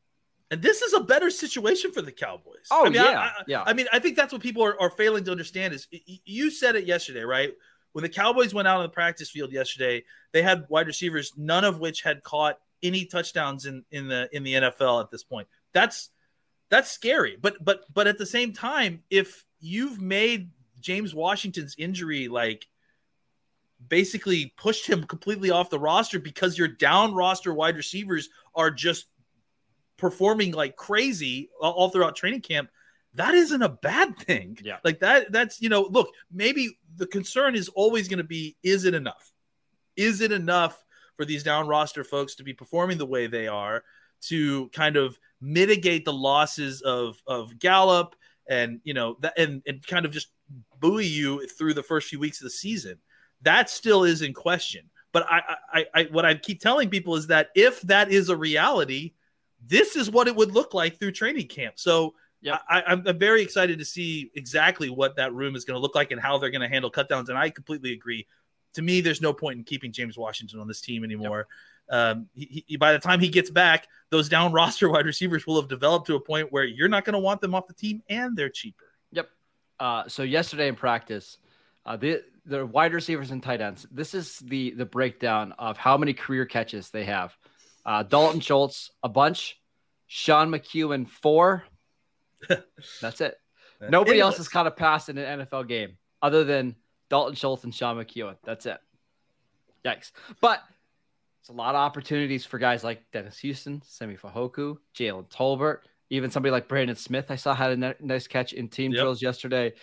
And 0.52 0.62
this 0.62 0.84
is 0.84 0.94
a 0.94 1.00
better 1.00 1.32
situation 1.32 1.92
for 1.92 2.04
the 2.04 2.12
Cowboys. 2.12 2.68
Oh 2.70 2.82
I 2.82 2.90
mean, 2.90 2.94
yeah, 2.96 3.20
I, 3.20 3.26
I, 3.26 3.32
yeah. 3.48 3.64
I 3.66 3.74
mean, 3.74 3.88
I 3.92 3.98
think 3.98 4.16
that's 4.16 4.32
what 4.32 4.44
people 4.44 4.64
are, 4.64 4.80
are 4.80 4.92
failing 4.92 5.24
to 5.24 5.32
understand. 5.32 5.74
Is 5.74 5.88
you 5.92 6.52
said 6.52 6.76
it 6.76 6.86
yesterday, 6.86 7.24
right? 7.24 7.52
when 7.96 8.04
the 8.04 8.10
Cowboys 8.10 8.54
went 8.54 8.68
out 8.68 8.76
on 8.76 8.84
the 8.84 8.90
practice 8.90 9.30
field 9.30 9.54
yesterday, 9.54 10.04
they 10.34 10.42
had 10.42 10.66
wide 10.68 10.86
receivers, 10.86 11.32
none 11.38 11.64
of 11.64 11.80
which 11.80 12.02
had 12.02 12.22
caught 12.24 12.60
any 12.84 13.06
touchdowns 13.06 13.66
in, 13.68 13.86
in 13.90 14.10
the 14.10 14.28
in 14.34 14.44
the 14.44 14.54
NFL 14.56 15.02
at 15.02 15.10
this 15.10 15.24
point. 15.24 15.48
That's 15.76 16.10
that's 16.72 16.90
scary. 16.90 17.38
But 17.40 17.64
but 17.64 17.82
but 17.94 18.08
at 18.08 18.18
the 18.18 18.26
same 18.26 18.54
time, 18.54 19.04
if 19.12 19.46
you've 19.60 20.02
made 20.02 20.50
James 20.80 21.14
Washington's 21.14 21.76
injury 21.78 22.28
like 22.28 22.66
basically 23.88 24.54
pushed 24.58 24.88
him 24.88 25.04
completely 25.04 25.52
off 25.52 25.70
the 25.70 25.78
roster 25.78 26.18
because 26.18 26.58
your 26.58 26.68
down 26.68 27.14
roster 27.14 27.54
wide 27.54 27.76
receivers 27.76 28.30
are 28.56 28.72
just 28.72 29.06
performing 29.98 30.54
like 30.54 30.76
crazy 30.76 31.50
all 31.62 31.90
throughout 31.90 32.16
training 32.16 32.42
camp 32.42 32.70
that 33.16 33.34
isn't 33.34 33.62
a 33.62 33.70
bad 33.70 34.18
thing. 34.18 34.58
Yeah. 34.62 34.78
Like 34.84 35.00
that 35.00 35.32
that's 35.32 35.62
you 35.62 35.70
know 35.70 35.88
look 35.90 36.10
maybe 36.32 36.78
the 36.96 37.08
concern 37.08 37.56
is 37.56 37.70
always 37.70 38.08
going 38.08 38.18
to 38.18 38.24
be 38.24 38.56
is 38.64 38.86
it 38.86 38.94
enough? 38.94 39.32
Is 39.96 40.22
it 40.22 40.32
enough 40.32 40.84
for 41.16 41.26
these 41.26 41.44
down 41.44 41.68
roster 41.68 42.04
folks 42.04 42.36
to 42.36 42.44
be 42.44 42.54
performing 42.54 42.98
the 42.98 43.06
way 43.06 43.28
they 43.28 43.48
are 43.48 43.84
to 44.24 44.70
kind 44.70 44.98
of 44.98 45.18
mitigate 45.42 46.06
the 46.06 46.14
losses 46.14 46.82
of 46.82 47.22
of 47.28 47.58
Gallup 47.60 48.16
and 48.48 48.80
you 48.84 48.94
know 48.94 49.18
that 49.22 49.38
and, 49.38 49.62
and 49.66 49.86
kind 49.86 50.06
of 50.06 50.12
just 50.12 50.30
buoy 50.80 51.06
you 51.06 51.46
through 51.48 51.74
the 51.74 51.84
first 51.84 52.10
few 52.10 52.20
weeks 52.20 52.42
of 52.42 52.46
the 52.46 52.52
season. 52.52 52.98
That 53.42 53.70
still 53.70 54.04
is 54.04 54.22
in 54.22 54.34
question. 54.34 54.90
But 55.12 55.26
I, 55.30 55.56
I, 55.74 55.86
I 55.94 56.04
what 56.12 56.26
I 56.26 56.36
keep 56.36 56.60
telling 56.60 56.90
people 56.90 57.16
is 57.16 57.28
that 57.28 57.50
if 57.56 57.82
that 57.84 58.12
is 58.12 58.30
a 58.30 58.36
reality, 58.36 59.14
this 59.66 59.96
is 59.96 60.10
what 60.10 60.28
it 60.28 60.36
would 60.36 60.52
look 60.52 60.74
like 60.74 61.00
through 61.00 61.14
training 61.14 61.48
camp. 61.48 61.76
So 61.78 62.14
yeah, 62.42 62.60
I, 62.70 62.84
I'm 62.84 63.18
very 63.18 63.42
excited 63.42 63.80
to 63.80 63.86
see 63.86 64.30
exactly 64.36 64.90
what 64.90 65.16
that 65.16 65.34
room 65.34 65.56
is 65.56 65.66
going 65.66 65.76
to 65.76 65.82
look 65.82 65.96
like 65.96 66.12
and 66.12 66.22
how 66.22 66.38
they're 66.38 66.52
going 66.52 66.62
to 66.62 66.68
handle 66.68 66.92
cutdowns. 66.92 67.30
And 67.30 67.38
I 67.38 67.50
completely 67.50 67.94
agree. 67.94 68.28
To 68.76 68.82
me, 68.82 69.02
there's 69.02 69.22
no 69.22 69.34
point 69.34 69.58
in 69.58 69.64
keeping 69.64 69.92
James 69.92 70.18
Washington 70.18 70.60
on 70.60 70.68
this 70.68 70.82
team 70.82 71.04
anymore. 71.04 71.48
Yep. 71.90 71.98
Um, 71.98 72.30
he, 72.34 72.64
he, 72.68 72.78
by 72.78 72.94
the 72.94 73.00
time 73.00 73.20
he 73.20 73.30
gets 73.30 73.50
back, 73.50 73.88
those 74.10 74.30
down 74.30 74.52
roster 74.54 74.90
wide 74.90 75.06
receivers 75.06 75.46
will 75.46 75.60
have 75.60 75.70
developed 75.70 76.08
to 76.08 76.16
a 76.16 76.20
point 76.20 76.52
where 76.52 76.64
you're 76.64 76.90
not 76.90 77.06
going 77.06 77.14
to 77.14 77.20
want 77.20 77.42
them 77.42 77.54
off 77.54 77.68
the 77.68 77.74
team, 77.74 78.02
and 78.10 78.36
they're 78.36 78.50
cheaper. 78.50 78.86
Yep. 79.12 79.30
Uh, 79.80 80.08
so 80.08 80.24
yesterday 80.24 80.68
in 80.68 80.76
practice, 80.76 81.38
uh, 81.86 81.98
the 81.98 82.24
the 82.46 82.66
wide 82.66 82.94
receivers 82.94 83.32
and 83.32 83.42
tight 83.42 83.62
ends. 83.62 83.88
This 83.92 84.14
is 84.14 84.40
the 84.40 84.72
the 84.72 84.86
breakdown 84.86 85.54
of 85.58 85.78
how 85.78 85.98
many 85.98 86.14
career 86.14 86.46
catches 86.46 86.90
they 86.90 87.06
have. 87.06 87.36
Uh, 87.86 88.04
Dalton 88.04 88.40
Schultz 88.40 88.92
a 89.04 89.10
bunch, 89.10 89.60
Sean 90.08 90.50
McKeon 90.50 91.08
four. 91.08 91.66
That's 93.02 93.22
it. 93.22 93.38
Nobody 93.90 94.20
else 94.20 94.38
has 94.38 94.48
caught 94.48 94.68
a 94.68 94.72
pass 94.72 95.10
in 95.10 95.18
an 95.18 95.42
NFL 95.42 95.68
game 95.68 95.98
other 96.22 96.44
than 96.44 96.76
Dalton 97.10 97.36
Schultz 97.36 97.64
and 97.64 97.74
Sean 97.74 97.98
McKeon. 97.98 98.36
That's 98.44 98.66
it. 98.66 98.78
Yikes! 99.86 100.12
But 100.42 100.62
it's 101.40 101.50
a 101.50 101.54
lot 101.54 101.76
of 101.76 101.80
opportunities 101.82 102.44
for 102.44 102.58
guys 102.58 102.84
like 102.84 103.04
Dennis 103.12 103.38
Houston, 103.40 103.82
Simi 103.86 104.16
Fehoko, 104.16 104.78
Jalen 104.96 105.30
Tolbert, 105.30 105.82
even 106.10 106.32
somebody 106.32 106.52
like 106.52 106.68
Brandon 106.68 106.96
Smith. 106.96 107.30
I 107.30 107.36
saw 107.36 107.54
had 107.54 107.72
a 107.72 107.96
nice 108.00 108.28
catch 108.28 108.54
in 108.54 108.68
team 108.68 108.92
yep. 108.92 109.02
drills 109.02 109.22
yesterday. 109.22 109.74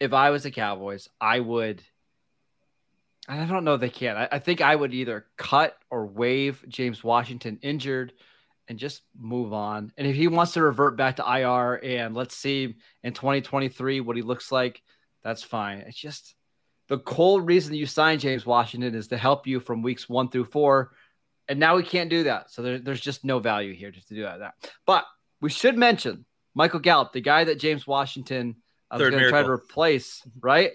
If 0.00 0.12
I 0.12 0.30
was 0.30 0.44
the 0.44 0.50
Cowboys, 0.50 1.08
I 1.20 1.40
would. 1.40 1.82
I 3.28 3.44
don't 3.44 3.64
know 3.64 3.76
they 3.76 3.90
can. 3.90 4.16
I, 4.16 4.28
I 4.32 4.38
think 4.38 4.62
I 4.62 4.74
would 4.74 4.94
either 4.94 5.26
cut 5.36 5.76
or 5.90 6.06
waive 6.06 6.64
James 6.66 7.04
Washington 7.04 7.58
injured 7.60 8.14
and 8.68 8.78
just 8.78 9.02
move 9.18 9.52
on. 9.52 9.92
And 9.98 10.06
if 10.06 10.16
he 10.16 10.28
wants 10.28 10.52
to 10.52 10.62
revert 10.62 10.96
back 10.96 11.16
to 11.16 11.30
IR 11.30 11.74
and 11.84 12.14
let's 12.14 12.34
see 12.34 12.76
in 13.02 13.12
2023 13.12 14.00
what 14.00 14.16
he 14.16 14.22
looks 14.22 14.50
like, 14.50 14.82
that's 15.28 15.42
fine. 15.42 15.78
It's 15.86 15.98
just 15.98 16.34
the 16.88 16.98
cold 16.98 17.46
reason 17.46 17.74
you 17.74 17.84
signed 17.84 18.20
James 18.20 18.46
Washington 18.46 18.94
is 18.94 19.08
to 19.08 19.18
help 19.18 19.46
you 19.46 19.60
from 19.60 19.82
weeks 19.82 20.08
one 20.08 20.30
through 20.30 20.46
four. 20.46 20.92
And 21.46 21.60
now 21.60 21.76
we 21.76 21.82
can't 21.82 22.08
do 22.08 22.24
that. 22.24 22.50
So 22.50 22.62
there, 22.62 22.78
there's 22.78 23.00
just 23.00 23.24
no 23.24 23.38
value 23.38 23.74
here 23.74 23.90
just 23.90 24.08
to 24.08 24.14
do 24.14 24.22
that. 24.22 24.54
But 24.86 25.04
we 25.42 25.50
should 25.50 25.76
mention 25.76 26.24
Michael 26.54 26.80
Gallup, 26.80 27.12
the 27.12 27.20
guy 27.20 27.44
that 27.44 27.60
James 27.60 27.86
Washington 27.86 28.56
uh, 28.90 28.96
was 28.98 29.10
going 29.10 29.22
to 29.22 29.28
try 29.28 29.42
to 29.42 29.50
replace, 29.50 30.22
right? 30.40 30.72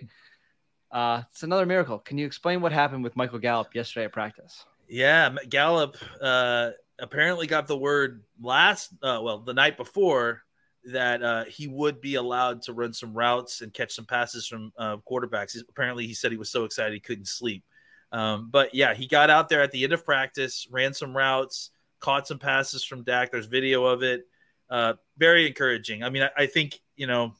Uh, 0.91 1.23
it's 1.31 1.41
another 1.41 1.65
miracle. 1.65 1.97
Can 1.97 2.19
you 2.19 2.27
explain 2.27 2.61
what 2.61 2.71
happened 2.71 3.03
with 3.03 3.15
Michael 3.15 3.39
Gallup 3.39 3.73
yesterday 3.73 4.05
at 4.05 4.13
practice? 4.13 4.65
Yeah, 4.87 5.33
Gallup 5.49 5.97
uh, 6.21 6.71
apparently 6.99 7.47
got 7.47 7.65
the 7.65 7.77
word 7.77 8.23
last, 8.39 8.91
uh, 9.01 9.19
well, 9.23 9.39
the 9.39 9.55
night 9.55 9.77
before 9.77 10.43
that 10.85 11.23
uh, 11.23 11.45
he 11.45 11.67
would 11.67 12.01
be 12.01 12.15
allowed 12.15 12.61
to 12.63 12.73
run 12.73 12.93
some 12.93 13.13
routes 13.13 13.61
and 13.61 13.73
catch 13.73 13.93
some 13.93 14.05
passes 14.05 14.47
from 14.47 14.71
uh, 14.77 14.97
quarterbacks. 15.09 15.57
apparently, 15.69 16.07
he 16.07 16.13
said 16.13 16.31
he 16.31 16.37
was 16.37 16.51
so 16.51 16.65
excited 16.65 16.93
he 16.93 16.99
couldn't 16.99 17.27
sleep. 17.27 17.63
Um, 18.11 18.49
but 18.51 18.75
yeah, 18.75 18.93
he 18.93 19.07
got 19.07 19.29
out 19.29 19.49
there 19.49 19.61
at 19.61 19.71
the 19.71 19.83
end 19.83 19.93
of 19.93 20.05
practice, 20.05 20.67
ran 20.69 20.93
some 20.93 21.15
routes, 21.15 21.71
caught 21.99 22.27
some 22.27 22.37
passes 22.37 22.83
from 22.83 23.03
Dak. 23.03 23.31
There's 23.31 23.47
video 23.47 23.85
of 23.85 24.03
it. 24.03 24.27
Uh, 24.69 24.93
very 25.17 25.47
encouraging. 25.47 26.03
I 26.03 26.09
mean, 26.09 26.23
I, 26.23 26.29
I 26.37 26.45
think 26.45 26.79
you 26.95 27.07
know 27.07 27.33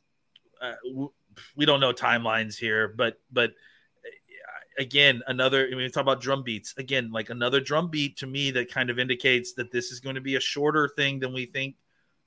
uh, 0.61 0.73
we 1.55 1.65
don't 1.65 1.79
know 1.79 1.93
timelines 1.93 2.57
here, 2.57 2.87
but 2.87 3.19
but 3.31 3.51
uh, 3.51 4.81
again, 4.81 5.21
another. 5.27 5.65
I 5.65 5.69
mean, 5.69 5.79
we 5.79 5.89
talk 5.89 6.01
about 6.01 6.21
drum 6.21 6.43
beats 6.43 6.73
again, 6.77 7.11
like 7.11 7.29
another 7.29 7.59
drum 7.59 7.89
beat 7.89 8.17
to 8.17 8.27
me 8.27 8.51
that 8.51 8.71
kind 8.71 8.89
of 8.89 8.99
indicates 8.99 9.53
that 9.53 9.71
this 9.71 9.91
is 9.91 9.99
going 9.99 10.15
to 10.15 10.21
be 10.21 10.35
a 10.35 10.39
shorter 10.39 10.87
thing 10.87 11.19
than 11.19 11.33
we 11.33 11.45
think 11.45 11.75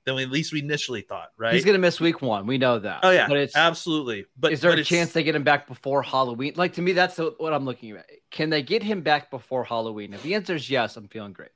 than 0.07 0.15
we, 0.15 0.23
at 0.23 0.31
least 0.31 0.53
we 0.53 0.59
initially 0.59 1.01
thought, 1.01 1.33
right? 1.37 1.53
He's 1.53 1.65
going 1.65 1.75
to 1.75 1.79
miss 1.79 1.99
week 1.99 2.21
one. 2.21 2.47
We 2.47 2.57
know 2.57 2.79
that. 2.79 3.01
Oh 3.03 3.09
yeah, 3.09 3.27
but 3.27 3.37
it's, 3.37 3.57
absolutely. 3.57 4.25
But 4.37 4.53
is 4.53 4.61
there 4.61 4.71
but 4.71 4.79
a 4.79 4.83
chance 4.83 5.11
they 5.11 5.21
get 5.21 5.35
him 5.35 5.43
back 5.43 5.67
before 5.67 6.01
Halloween? 6.01 6.53
Like 6.55 6.73
to 6.75 6.81
me, 6.81 6.93
that's 6.93 7.17
what 7.17 7.53
I'm 7.53 7.65
looking 7.65 7.91
at. 7.91 8.09
Can 8.31 8.49
they 8.49 8.61
get 8.61 8.81
him 8.81 9.01
back 9.01 9.29
before 9.29 9.65
Halloween? 9.65 10.13
If 10.13 10.23
the 10.23 10.35
answer 10.35 10.55
is 10.55 10.69
yes, 10.69 10.95
I'm 10.95 11.09
feeling 11.09 11.33
great. 11.33 11.49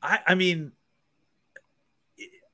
I, 0.00 0.18
I 0.28 0.34
mean, 0.34 0.72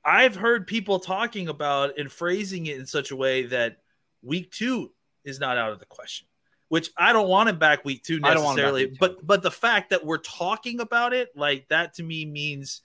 I've 0.05 0.35
heard 0.35 0.67
people 0.67 0.99
talking 0.99 1.49
about 1.49 1.97
and 1.97 2.11
phrasing 2.11 2.67
it 2.67 2.77
in 2.77 2.85
such 2.85 3.13
a 3.13 3.17
way 3.17 3.47
that 3.47 3.77
week 4.21 4.51
two 4.51 4.91
is 5.25 5.39
not 5.39 5.57
out 5.59 5.71
of 5.71 5.79
the 5.79 5.87
question. 5.87 6.27
Which 6.71 6.91
I 6.99 7.13
don't 7.13 7.29
want 7.29 7.49
him 7.49 7.59
back 7.61 7.85
week 7.85 8.03
two 8.03 8.19
necessarily, 8.19 8.87
week 8.87 8.95
two. 8.95 8.99
but 8.99 9.25
but 9.25 9.43
the 9.45 9.51
fact 9.53 9.91
that 9.91 10.05
we're 10.05 10.19
talking 10.19 10.81
about 10.81 11.13
it 11.13 11.29
like 11.37 11.69
that 11.69 11.95
to 11.95 12.03
me 12.03 12.25
means 12.25 12.83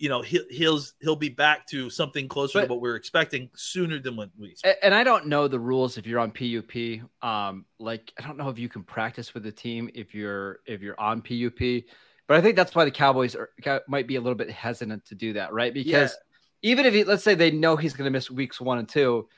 you 0.00 0.08
know 0.08 0.22
he'll 0.22 0.44
he'll 0.48 0.80
he'll 1.00 1.14
be 1.14 1.28
back 1.28 1.66
to 1.66 1.90
something 1.90 2.26
closer 2.26 2.60
but, 2.60 2.66
to 2.66 2.72
what 2.72 2.80
we 2.80 2.88
are 2.88 2.96
expecting 2.96 3.50
sooner 3.54 3.98
than 3.98 4.16
what 4.16 4.30
we 4.38 4.52
expect. 4.52 4.82
And 4.82 4.94
I 4.94 5.04
don't 5.04 5.26
know 5.26 5.46
the 5.46 5.60
rules 5.60 5.98
if 5.98 6.06
you're 6.06 6.18
on 6.18 6.32
PUP. 6.32 7.02
Um, 7.22 7.66
like 7.78 8.10
I 8.18 8.26
don't 8.26 8.38
know 8.38 8.48
if 8.48 8.58
you 8.58 8.68
can 8.68 8.82
practice 8.82 9.34
with 9.34 9.42
the 9.42 9.52
team 9.52 9.90
if 9.94 10.14
you're 10.14 10.60
if 10.66 10.80
you're 10.80 10.98
on 10.98 11.20
PUP. 11.20 11.84
But 12.26 12.38
I 12.38 12.40
think 12.40 12.56
that's 12.56 12.74
why 12.74 12.86
the 12.86 12.90
Cowboys 12.90 13.36
are, 13.36 13.50
might 13.88 14.06
be 14.06 14.16
a 14.16 14.20
little 14.20 14.36
bit 14.36 14.50
hesitant 14.50 15.04
to 15.06 15.14
do 15.14 15.34
that, 15.34 15.52
right? 15.52 15.74
Because 15.74 16.16
yeah. 16.62 16.70
even 16.70 16.86
if 16.86 16.94
he, 16.94 17.04
let's 17.04 17.24
say 17.24 17.34
they 17.34 17.50
know 17.50 17.76
he's 17.76 17.92
going 17.92 18.06
to 18.06 18.10
miss 18.10 18.30
weeks 18.30 18.60
one 18.60 18.78
and 18.78 18.88
two, 18.88 19.28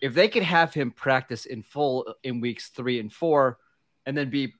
if 0.00 0.14
they 0.14 0.26
could 0.26 0.42
have 0.42 0.74
him 0.74 0.90
practice 0.90 1.46
in 1.46 1.62
full 1.62 2.14
in 2.24 2.40
weeks 2.40 2.70
three 2.70 2.98
and 2.98 3.12
four, 3.12 3.58
and 4.06 4.16
then 4.16 4.28
be 4.28 4.54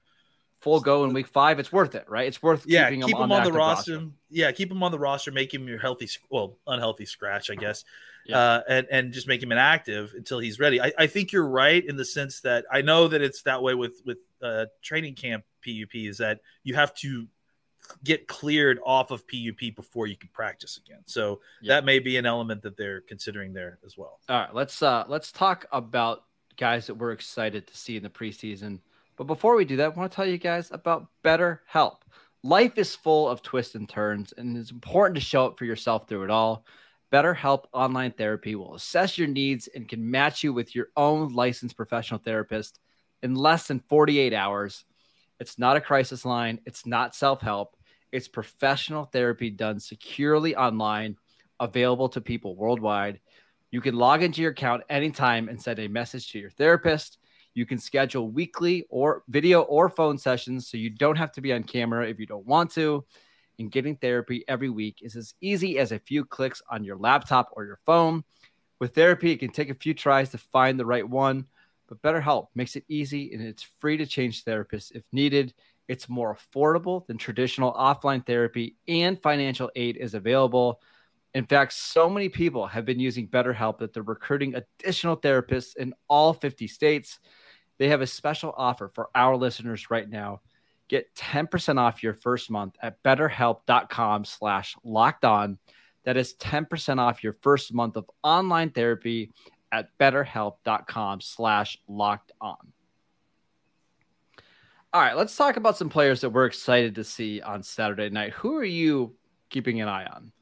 full 0.61 0.81
go 0.81 1.05
in 1.05 1.13
week 1.13 1.27
five, 1.27 1.59
it's 1.59 1.73
worth 1.73 1.95
it, 1.95 2.05
right? 2.09 2.27
It's 2.27 2.43
worth 2.43 2.65
yeah, 2.67 2.89
keeping 2.89 3.03
keep 3.03 3.17
him, 3.17 3.23
on, 3.23 3.33
on 3.33 3.45
the, 3.45 3.51
the 3.51 3.57
roster. 3.57 3.95
roster. 3.95 4.11
Yeah, 4.31 4.53
keep 4.53 4.71
him 4.71 4.83
on 4.83 4.93
the 4.93 4.99
roster, 4.99 5.33
make 5.33 5.53
him 5.53 5.67
your 5.67 5.79
healthy, 5.79 6.09
well, 6.31 6.59
unhealthy 6.67 7.07
scratch, 7.07 7.51
I 7.51 7.55
guess, 7.55 7.85
yeah. 8.27 8.39
uh, 8.39 8.63
and 8.69 8.87
and 8.91 9.13
just 9.13 9.27
make 9.27 9.43
him 9.43 9.53
inactive 9.53 10.13
until 10.15 10.39
he's 10.39 10.59
ready. 10.59 10.81
I, 10.81 10.93
I 10.99 11.07
think 11.07 11.33
you're 11.33 11.49
right 11.49 11.85
in 11.85 11.97
the 11.97 12.05
sense 12.05 12.41
that 12.43 12.65
I 12.71 12.83
know 12.83 13.09
that 13.09 13.23
it's 13.23 13.43
that 13.43 13.63
way 13.63 13.75
with 13.75 14.03
with 14.05 14.19
uh, 14.43 14.67
training 14.83 15.15
camp 15.15 15.45
PUP 15.65 15.95
is 15.95 16.19
that 16.19 16.41
you 16.63 16.75
have 16.75 16.95
to 16.95 17.27
get 18.05 18.29
cleared 18.29 18.79
off 18.85 19.11
of 19.11 19.25
PUP 19.27 19.75
before 19.75 20.07
you 20.07 20.17
can 20.17 20.29
practice 20.33 20.79
again. 20.79 21.01
So 21.07 21.41
yeah. 21.61 21.75
that 21.75 21.85
may 21.85 21.99
be 21.99 22.17
an 22.19 22.27
element 22.27 22.63
that 22.63 22.77
they're 22.77 23.01
considering 23.01 23.53
there 23.53 23.79
as 23.85 23.97
well. 23.97 24.21
All 24.29 24.39
right, 24.39 24.55
let's 24.55 24.83
uh 24.83 25.05
let's 25.09 25.33
talk 25.33 25.67
about 25.73 26.25
guys 26.57 26.87
that 26.87 26.95
we're 26.95 27.13
excited 27.13 27.67
to 27.67 27.77
see 27.77 27.97
in 27.97 28.03
the 28.03 28.11
preseason. 28.11 28.81
But 29.21 29.27
before 29.27 29.55
we 29.55 29.67
do 29.67 29.77
that, 29.77 29.85
I 29.85 29.89
want 29.89 30.11
to 30.11 30.17
tell 30.17 30.25
you 30.25 30.39
guys 30.39 30.71
about 30.71 31.09
BetterHelp. 31.23 31.97
Life 32.43 32.79
is 32.79 32.97
full 32.97 33.29
of 33.29 33.43
twists 33.43 33.75
and 33.75 33.87
turns, 33.87 34.33
and 34.35 34.57
it's 34.57 34.71
important 34.71 35.15
to 35.17 35.21
show 35.21 35.45
up 35.45 35.59
for 35.59 35.67
yourself 35.67 36.09
through 36.09 36.25
it 36.25 36.31
all. 36.31 36.65
BetterHelp 37.13 37.65
Online 37.75 38.13
Therapy 38.13 38.55
will 38.55 38.75
assess 38.75 39.19
your 39.19 39.29
needs 39.29 39.69
and 39.75 39.87
can 39.87 40.11
match 40.11 40.43
you 40.43 40.55
with 40.55 40.75
your 40.75 40.87
own 40.97 41.35
licensed 41.35 41.77
professional 41.77 42.19
therapist 42.19 42.81
in 43.23 43.35
less 43.35 43.67
than 43.67 43.85
48 43.91 44.33
hours. 44.33 44.87
It's 45.39 45.59
not 45.59 45.77
a 45.77 45.83
crisis 45.83 46.25
line, 46.25 46.59
it's 46.65 46.87
not 46.87 47.15
self 47.15 47.43
help, 47.43 47.77
it's 48.13 48.27
professional 48.27 49.05
therapy 49.05 49.51
done 49.51 49.81
securely 49.81 50.57
online, 50.57 51.19
available 51.61 52.09
to 52.09 52.23
people 52.23 52.57
worldwide. 52.57 53.21
You 53.71 53.83
can 53.83 53.97
log 53.97 54.23
into 54.23 54.41
your 54.41 54.53
account 54.53 54.85
anytime 54.89 55.51
and 55.51 55.61
send 55.61 55.79
a 55.79 55.89
message 55.89 56.33
to 56.33 56.39
your 56.39 56.49
therapist 56.49 57.19
you 57.55 57.67
can 57.67 57.79
schedule 57.79 58.31
weekly 58.31 58.87
or 58.89 59.23
video 59.29 59.63
or 59.63 59.89
phone 59.89 60.19
sessions 60.19 60.69
so 60.69 60.77
you 60.77 60.91
don't 60.91 61.17
have 61.17 61.33
to 61.33 61.41
be 61.41 61.53
on 61.53 61.63
camera 61.65 62.09
if 62.09 62.21
you 62.21 62.27
don't 62.27 62.47
want 62.47 62.71
to. 62.73 63.05
And 63.59 63.71
getting 63.71 63.97
therapy 63.97 64.45
every 64.49 64.71
week 64.71 64.99
is 65.03 65.17
as 65.17 65.35
easy 65.41 65.79
as 65.79 65.93
a 65.93 65.99
few 65.99 66.25
clicks 66.25 66.63
on 66.71 66.85
your 66.85 66.97
laptop 66.97 67.51
or 67.53 67.65
your 67.65 67.79
phone. 67.85 68.25
With 68.79 68.95
therapy, 68.95 69.33
it 69.33 69.39
can 69.39 69.51
take 69.51 69.69
a 69.69 69.75
few 69.75 69.93
tries 69.93 70.31
to 70.31 70.39
find 70.39 70.81
the 70.81 70.87
right 70.87 71.07
one, 71.07 71.47
but 71.87 72.01
BetterHelp 72.01 72.49
makes 72.55 72.77
it 72.77 72.85
easy 72.89 73.35
and 73.35 73.43
it's 73.43 73.67
free 73.79 73.99
to 73.99 74.07
change 74.07 74.45
therapists 74.45 74.93
if 74.95 75.03
needed. 75.13 75.53
It's 75.89 76.09
more 76.09 76.37
affordable 76.37 77.07
than 77.07 77.19
traditional 77.19 77.75
offline 77.75 78.25
therapy, 78.25 78.77
and 78.87 79.21
financial 79.21 79.71
aid 79.75 79.97
is 79.97 80.15
available. 80.15 80.81
In 81.35 81.45
fact, 81.45 81.73
so 81.73 82.09
many 82.09 82.29
people 82.29 82.67
have 82.67 82.85
been 82.85 83.01
using 83.01 83.29
BetterHelp 83.29 83.79
that 83.79 83.93
they're 83.93 84.03
recruiting 84.03 84.55
additional 84.55 85.17
therapists 85.17 85.77
in 85.77 85.93
all 86.09 86.33
50 86.33 86.67
states. 86.67 87.19
They 87.81 87.89
have 87.89 88.03
a 88.03 88.07
special 88.07 88.53
offer 88.59 88.91
for 88.93 89.09
our 89.15 89.35
listeners 89.37 89.91
right 89.91 90.09
now. 90.09 90.43
Get 90.89 91.15
10% 91.15 91.79
off 91.79 92.03
your 92.03 92.13
first 92.13 92.51
month 92.51 92.77
at 92.83 93.03
betterhelp.com 93.03 94.27
slash 94.27 94.77
locked 94.85 95.25
on. 95.25 95.59
That 96.05 96.19
is 96.19 96.35
10% 96.35 96.99
off 96.99 97.25
your 97.25 97.33
first 97.41 97.73
month 97.73 97.97
of 97.97 98.05
online 98.23 98.69
therapy 98.69 99.31
at 99.73 99.97
betterhelp.com 99.99 101.23
slash 101.23 101.79
locked 101.89 102.33
on. 102.39 102.59
All 104.93 105.01
right, 105.01 105.17
let's 105.17 105.35
talk 105.35 105.57
about 105.57 105.79
some 105.79 105.89
players 105.89 106.21
that 106.21 106.31
we're 106.31 106.45
excited 106.45 106.97
to 106.97 107.05
see 107.05 107.41
on 107.41 107.63
Saturday 107.63 108.11
night. 108.11 108.33
Who 108.35 108.59
are 108.59 108.65
you 108.65 109.15
keeping 109.49 109.81
an 109.81 109.89
eye 109.89 110.05
on? 110.05 110.33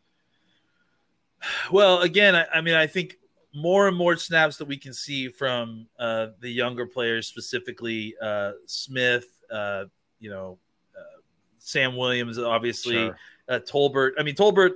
Well, 1.70 2.00
again, 2.00 2.34
I, 2.34 2.46
I 2.52 2.60
mean, 2.62 2.74
I 2.74 2.88
think 2.88 3.14
more 3.54 3.88
and 3.88 3.96
more 3.96 4.16
snaps 4.16 4.56
that 4.58 4.66
we 4.66 4.76
can 4.76 4.92
see 4.92 5.28
from 5.28 5.86
uh, 5.98 6.28
the 6.40 6.50
younger 6.50 6.86
players, 6.86 7.26
specifically 7.26 8.14
uh, 8.20 8.52
Smith, 8.66 9.26
uh, 9.50 9.84
you 10.20 10.30
know, 10.30 10.58
uh, 10.96 11.20
Sam 11.58 11.96
Williams, 11.96 12.38
obviously, 12.38 12.94
sure. 12.94 13.16
Uh, 13.48 13.60
Tolbert. 13.60 14.12
I 14.18 14.22
mean, 14.22 14.34
Tolbert. 14.34 14.72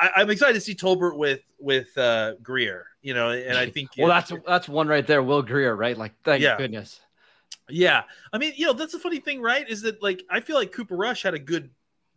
I, 0.00 0.22
am 0.22 0.30
excited 0.30 0.54
to 0.54 0.60
see 0.60 0.74
Tolbert 0.74 1.16
with 1.16 1.40
with 1.58 1.96
uh, 1.98 2.34
Grier. 2.42 2.86
You 3.02 3.14
know, 3.14 3.30
and 3.30 3.58
I 3.58 3.68
think 3.68 3.90
well, 3.98 4.08
that's 4.08 4.32
that's 4.46 4.68
one 4.68 4.88
right 4.88 5.06
there, 5.06 5.22
Will 5.22 5.42
Grier, 5.42 5.74
right? 5.76 5.96
Like, 5.96 6.12
thank 6.24 6.42
yeah. 6.42 6.56
goodness. 6.56 7.00
Yeah, 7.68 8.02
I 8.32 8.38
mean, 8.38 8.52
you 8.56 8.66
know, 8.66 8.72
that's 8.72 8.92
the 8.92 8.98
funny 8.98 9.18
thing, 9.18 9.40
right? 9.40 9.68
Is 9.68 9.82
that 9.82 10.02
like 10.02 10.22
I 10.30 10.40
feel 10.40 10.56
like 10.56 10.72
Cooper 10.72 10.96
Rush 10.96 11.22
had 11.22 11.34
a 11.34 11.38
good 11.38 11.70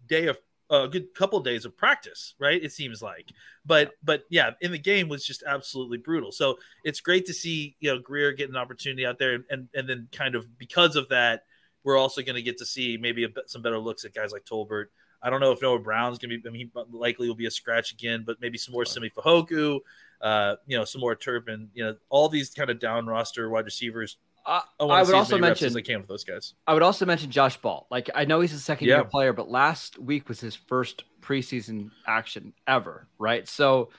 day 0.08 0.28
of 0.28 0.38
a 0.70 0.88
good 0.88 1.14
couple 1.14 1.38
of 1.38 1.46
days 1.46 1.66
of 1.66 1.78
practice, 1.78 2.34
right? 2.40 2.64
It 2.64 2.72
seems 2.72 3.02
like, 3.02 3.32
but 3.66 3.92
but 4.04 4.24
yeah, 4.30 4.52
in 4.62 4.72
the 4.72 4.80
game 4.80 5.08
was 5.08 5.26
just 5.26 5.44
absolutely 5.46 5.98
brutal. 5.98 6.32
So 6.32 6.58
it's 6.84 7.02
great 7.02 7.26
to 7.28 7.34
see 7.34 7.76
you 7.80 7.94
know 7.94 8.00
Grier 8.00 8.32
get 8.32 8.50
an 8.50 8.56
opportunity 8.56 9.06
out 9.06 9.20
there, 9.20 9.34
and 9.36 9.44
and, 9.50 9.70
and 9.74 9.90
then 9.90 10.08
kind 10.12 10.36
of 10.36 10.58
because 10.58 10.96
of 10.96 11.10
that, 11.10 11.44
we're 11.84 11.98
also 11.98 12.22
going 12.22 12.36
to 12.36 12.42
get 12.42 12.58
to 12.60 12.66
see 12.66 12.98
maybe 13.00 13.26
a, 13.26 13.30
some 13.48 13.62
better 13.62 13.80
looks 13.80 14.06
at 14.06 14.14
guys 14.14 14.32
like 14.32 14.46
Tolbert. 14.46 14.86
I 15.22 15.30
don't 15.30 15.40
know 15.40 15.52
if 15.52 15.62
Noah 15.62 15.80
Brown's 15.80 16.18
going 16.18 16.32
to 16.32 16.38
be. 16.38 16.48
I 16.48 16.52
mean, 16.52 16.72
he 16.74 16.82
likely 16.92 17.28
will 17.28 17.36
be 17.36 17.48
a 17.48 17.52
scratch 17.52 17.92
again, 17.92 18.24
but 18.26 18.42
maybe 18.42 18.58
some 18.58 18.74
more 18.74 18.86
Simi 18.86 19.10
Fehoko, 19.10 19.80
uh, 20.22 20.56
you 20.68 20.78
know, 20.78 20.86
some 20.86 21.02
more 21.02 21.16
Turpin. 21.16 21.70
You 21.74 21.84
know, 21.84 21.96
all 22.10 22.30
these 22.30 22.52
kind 22.52 22.70
of 22.70 22.80
down 22.80 23.06
roster 23.08 23.50
wide 23.50 23.66
receivers 23.66 24.18
I, 24.46 24.62
I 24.80 25.04
would 25.04 25.16
also 25.16 25.38
mention 25.38 25.74
they 25.74 25.82
can 25.82 26.00
with 26.00 26.08
those 26.08 26.24
guys. 26.24 26.54
I 26.68 26.74
would 26.74 26.84
also 26.84 27.06
mention 27.06 27.32
Josh 27.32 27.58
Ball. 27.58 27.88
Like 27.90 28.10
I 28.14 28.26
know 28.26 28.42
he's 28.42 28.54
a 28.54 28.60
second 28.60 28.88
yeah. 28.88 28.98
year 28.98 29.06
player, 29.06 29.34
but 29.34 29.50
last 29.50 29.98
week 29.98 30.30
was 30.30 30.40
his 30.40 30.56
first 30.56 31.04
preseason 31.22 31.90
action 32.06 32.54
ever, 32.68 33.08
right? 33.18 33.48
So 33.48 33.90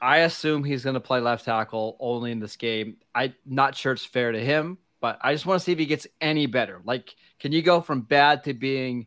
I 0.00 0.18
assume 0.18 0.64
he's 0.64 0.84
going 0.84 0.94
to 0.94 1.00
play 1.00 1.20
left 1.20 1.44
tackle 1.44 1.96
only 2.00 2.30
in 2.30 2.38
this 2.38 2.56
game. 2.56 2.98
I'm 3.14 3.34
not 3.46 3.74
sure 3.74 3.92
it's 3.92 4.04
fair 4.04 4.32
to 4.32 4.40
him, 4.40 4.78
but 5.00 5.18
I 5.22 5.32
just 5.32 5.46
want 5.46 5.60
to 5.60 5.64
see 5.64 5.72
if 5.72 5.78
he 5.78 5.86
gets 5.86 6.06
any 6.20 6.46
better. 6.46 6.80
Like, 6.84 7.14
can 7.40 7.52
you 7.52 7.62
go 7.62 7.80
from 7.80 8.02
bad 8.02 8.44
to 8.44 8.54
being 8.54 9.06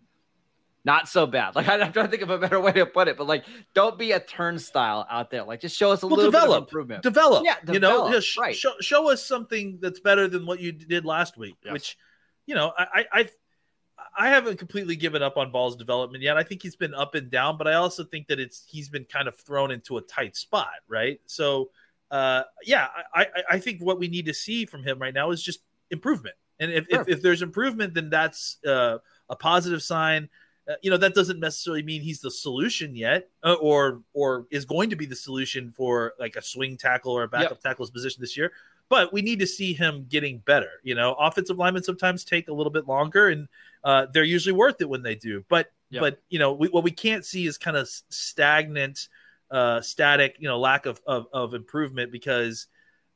not 0.83 1.07
so 1.07 1.25
bad. 1.25 1.55
Like 1.61 1.67
I'm 1.67 1.91
trying 1.91 2.05
to 2.05 2.11
think 2.11 2.23
of 2.23 2.29
a 2.29 2.37
better 2.37 2.59
way 2.59 2.71
to 2.73 2.85
put 2.85 3.07
it, 3.07 3.17
but 3.17 3.27
like 3.27 3.45
don't 3.73 3.97
be 3.97 4.11
a 4.13 4.19
turnstile 4.19 5.05
out 5.09 5.29
there. 5.29 5.43
Like 5.43 5.61
just 5.61 5.75
show 5.75 5.91
us 5.91 6.03
a 6.03 6.07
well, 6.07 6.17
little 6.17 6.31
develop, 6.31 6.49
bit 6.49 6.57
of 6.57 6.63
improvement. 6.63 7.03
Develop. 7.03 7.45
Yeah, 7.45 7.55
develop, 7.63 7.73
you 7.73 7.79
know, 7.79 8.11
just 8.11 8.37
right. 8.37 8.55
show, 8.55 8.71
show 8.79 9.11
us 9.11 9.25
something 9.25 9.79
that's 9.81 9.99
better 9.99 10.27
than 10.27 10.45
what 10.45 10.59
you 10.59 10.71
did 10.71 11.05
last 11.05 11.37
week. 11.37 11.55
Yes. 11.63 11.73
Which, 11.73 11.97
you 12.45 12.55
know, 12.55 12.73
I 12.77 13.05
I 13.11 13.29
I 14.17 14.29
haven't 14.29 14.57
completely 14.57 14.95
given 14.95 15.21
up 15.21 15.37
on 15.37 15.51
Ball's 15.51 15.75
development 15.75 16.23
yet. 16.23 16.37
I 16.37 16.43
think 16.43 16.61
he's 16.61 16.75
been 16.75 16.93
up 16.93 17.15
and 17.15 17.29
down, 17.29 17.57
but 17.57 17.67
I 17.67 17.73
also 17.73 18.03
think 18.03 18.27
that 18.27 18.39
it's 18.39 18.63
he's 18.67 18.89
been 18.89 19.05
kind 19.05 19.27
of 19.27 19.35
thrown 19.35 19.71
into 19.71 19.97
a 19.97 20.01
tight 20.01 20.35
spot, 20.35 20.73
right? 20.87 21.19
So, 21.27 21.69
uh, 22.09 22.43
yeah, 22.63 22.87
I 23.13 23.27
I 23.49 23.59
think 23.59 23.81
what 23.81 23.99
we 23.99 24.07
need 24.07 24.25
to 24.25 24.33
see 24.33 24.65
from 24.65 24.83
him 24.83 24.99
right 24.99 25.13
now 25.13 25.31
is 25.31 25.41
just 25.41 25.61
improvement. 25.91 26.35
And 26.59 26.71
if, 26.71 26.87
sure. 26.89 27.01
if, 27.01 27.09
if 27.09 27.21
there's 27.21 27.41
improvement, 27.41 27.93
then 27.93 28.09
that's 28.09 28.57
uh, 28.65 28.99
a 29.29 29.35
positive 29.35 29.81
sign. 29.81 30.29
Uh, 30.69 30.75
you 30.83 30.91
know 30.91 30.97
that 30.97 31.15
doesn't 31.15 31.39
necessarily 31.39 31.81
mean 31.81 32.01
he's 32.01 32.21
the 32.21 32.29
solution 32.29 32.95
yet, 32.95 33.29
uh, 33.43 33.53
or 33.53 34.01
or 34.13 34.45
is 34.51 34.63
going 34.63 34.89
to 34.91 34.95
be 34.95 35.07
the 35.07 35.15
solution 35.15 35.71
for 35.71 36.13
like 36.19 36.35
a 36.35 36.41
swing 36.41 36.77
tackle 36.77 37.11
or 37.11 37.23
a 37.23 37.27
backup 37.27 37.51
yep. 37.51 37.61
tackle's 37.61 37.89
position 37.89 38.21
this 38.21 38.37
year. 38.37 38.51
But 38.87 39.11
we 39.11 39.21
need 39.21 39.39
to 39.39 39.47
see 39.47 39.73
him 39.73 40.05
getting 40.07 40.39
better. 40.39 40.69
You 40.83 40.95
know, 40.95 41.13
offensive 41.13 41.57
linemen 41.57 41.81
sometimes 41.81 42.23
take 42.23 42.47
a 42.47 42.53
little 42.53 42.71
bit 42.71 42.87
longer, 42.87 43.29
and 43.29 43.47
uh, 43.83 44.07
they're 44.13 44.23
usually 44.23 44.53
worth 44.53 44.81
it 44.81 44.89
when 44.89 45.01
they 45.01 45.15
do. 45.15 45.43
But 45.49 45.71
yep. 45.89 46.01
but 46.01 46.21
you 46.29 46.37
know, 46.37 46.53
we, 46.53 46.67
what 46.67 46.83
we 46.83 46.91
can't 46.91 47.25
see 47.25 47.47
is 47.47 47.57
kind 47.57 47.75
of 47.75 47.89
stagnant, 48.09 49.07
uh, 49.49 49.81
static. 49.81 50.35
You 50.39 50.47
know, 50.47 50.59
lack 50.59 50.85
of 50.85 51.01
of, 51.07 51.25
of 51.33 51.55
improvement 51.55 52.11
because, 52.11 52.67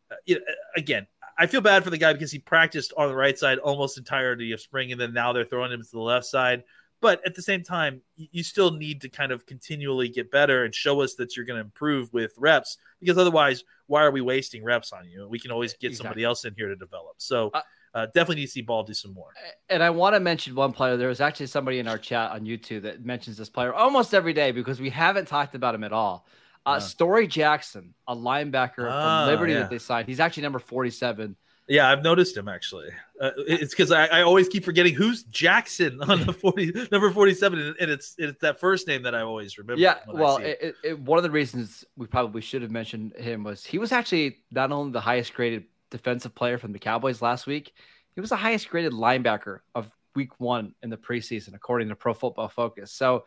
uh, 0.09 0.15
you 0.25 0.35
know, 0.35 0.45
again, 0.75 1.05
I 1.37 1.45
feel 1.45 1.61
bad 1.61 1.83
for 1.83 1.89
the 1.89 1.97
guy 1.97 2.13
because 2.13 2.31
he 2.31 2.39
practiced 2.39 2.93
on 2.97 3.09
the 3.09 3.15
right 3.15 3.37
side 3.37 3.59
almost 3.59 3.97
entirety 3.97 4.51
of 4.53 4.61
spring, 4.61 4.91
and 4.91 4.99
then 4.99 5.13
now 5.13 5.33
they're 5.33 5.45
throwing 5.45 5.71
him 5.71 5.83
to 5.83 5.91
the 5.91 5.99
left 5.99 6.25
side. 6.25 6.63
But 7.01 7.21
at 7.25 7.35
the 7.35 7.41
same 7.41 7.61
time, 7.61 8.01
you 8.15 8.43
still 8.43 8.71
need 8.71 9.01
to 9.01 9.09
kind 9.09 9.31
of 9.31 9.45
continually 9.45 10.09
get 10.09 10.31
better 10.31 10.63
and 10.63 10.73
show 10.73 11.01
us 11.01 11.15
that 11.15 11.35
you're 11.35 11.45
going 11.45 11.57
to 11.57 11.63
improve 11.63 12.11
with 12.13 12.33
reps 12.37 12.77
because 12.99 13.17
otherwise, 13.17 13.63
why 13.87 14.03
are 14.03 14.11
we 14.11 14.21
wasting 14.21 14.63
reps 14.63 14.91
on 14.91 15.07
you? 15.07 15.27
We 15.27 15.39
can 15.39 15.51
always 15.51 15.73
get 15.73 15.91
exactly. 15.91 15.95
somebody 15.97 16.23
else 16.23 16.45
in 16.45 16.55
here 16.55 16.69
to 16.69 16.75
develop. 16.75 17.15
So, 17.17 17.51
uh, 17.53 17.61
uh, 17.93 18.05
definitely 18.07 18.35
need 18.35 18.47
to 18.47 18.51
see 18.51 18.61
Ball 18.61 18.83
do 18.83 18.93
some 18.93 19.13
more. 19.13 19.29
And 19.69 19.81
I 19.81 19.89
want 19.89 20.15
to 20.15 20.19
mention 20.19 20.53
one 20.53 20.73
player. 20.73 20.97
There 20.97 21.07
was 21.07 21.21
actually 21.21 21.47
somebody 21.47 21.79
in 21.79 21.87
our 21.87 21.97
chat 21.97 22.31
on 22.31 22.41
YouTube 22.41 22.81
that 22.81 23.05
mentions 23.05 23.37
this 23.37 23.49
player 23.49 23.73
almost 23.73 24.13
every 24.13 24.33
day 24.33 24.51
because 24.51 24.81
we 24.81 24.89
haven't 24.89 25.29
talked 25.29 25.55
about 25.55 25.73
him 25.73 25.83
at 25.83 25.93
all. 25.93 26.27
Uh, 26.65 26.79
Story 26.79 27.27
Jackson, 27.27 27.93
a 28.07 28.15
linebacker 28.15 28.75
from 28.75 28.91
ah, 28.91 29.25
Liberty 29.27 29.53
yeah. 29.53 29.59
that 29.59 29.69
they 29.69 29.77
signed. 29.77 30.07
He's 30.07 30.19
actually 30.19 30.43
number 30.43 30.59
47 30.59 31.35
yeah, 31.67 31.89
I've 31.89 32.03
noticed 32.03 32.37
him 32.37 32.47
actually. 32.47 32.89
Uh, 33.19 33.31
it's 33.37 33.73
because 33.73 33.91
I, 33.91 34.05
I, 34.07 34.21
always 34.21 34.47
keep 34.47 34.63
forgetting 34.63 34.93
who's 34.93 35.23
Jackson 35.23 36.01
on 36.07 36.25
the 36.25 36.33
forty 36.41 36.71
number 36.91 37.09
forty 37.11 37.33
seven, 37.33 37.75
and 37.79 37.91
it's 37.91 38.15
it's 38.17 38.39
that 38.41 38.59
first 38.59 38.87
name 38.87 39.03
that 39.03 39.15
I 39.15 39.21
always 39.21 39.57
remember. 39.57 39.81
Yeah, 39.81 39.97
well, 40.07 40.37
it, 40.37 40.75
it, 40.83 40.99
one 40.99 41.17
of 41.17 41.23
the 41.23 41.31
reasons 41.31 41.85
we 41.95 42.07
probably 42.07 42.41
should 42.41 42.61
have 42.61 42.71
mentioned 42.71 43.13
him 43.15 43.43
was 43.43 43.65
he 43.65 43.79
was 43.79 43.91
actually 43.91 44.39
not 44.51 44.71
only 44.71 44.91
the 44.91 45.01
highest 45.01 45.33
graded 45.33 45.65
defensive 45.89 46.35
player 46.35 46.57
from 46.57 46.71
the 46.71 46.79
Cowboys 46.79 47.21
last 47.21 47.47
week, 47.47 47.73
he 48.13 48.21
was 48.21 48.29
the 48.29 48.35
highest 48.35 48.69
graded 48.69 48.93
linebacker 48.93 49.59
of 49.73 49.91
Week 50.15 50.39
One 50.39 50.75
in 50.83 50.89
the 50.89 50.97
preseason, 50.97 51.55
according 51.55 51.89
to 51.89 51.95
Pro 51.95 52.13
Football 52.13 52.49
Focus. 52.49 52.91
So, 52.91 53.25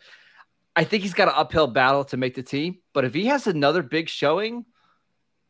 I 0.76 0.84
think 0.84 1.02
he's 1.02 1.14
got 1.14 1.28
an 1.28 1.34
uphill 1.36 1.66
battle 1.66 2.04
to 2.04 2.16
make 2.16 2.34
the 2.34 2.42
team. 2.42 2.78
But 2.92 3.04
if 3.04 3.14
he 3.14 3.26
has 3.26 3.48
another 3.48 3.82
big 3.82 4.08
showing 4.08 4.64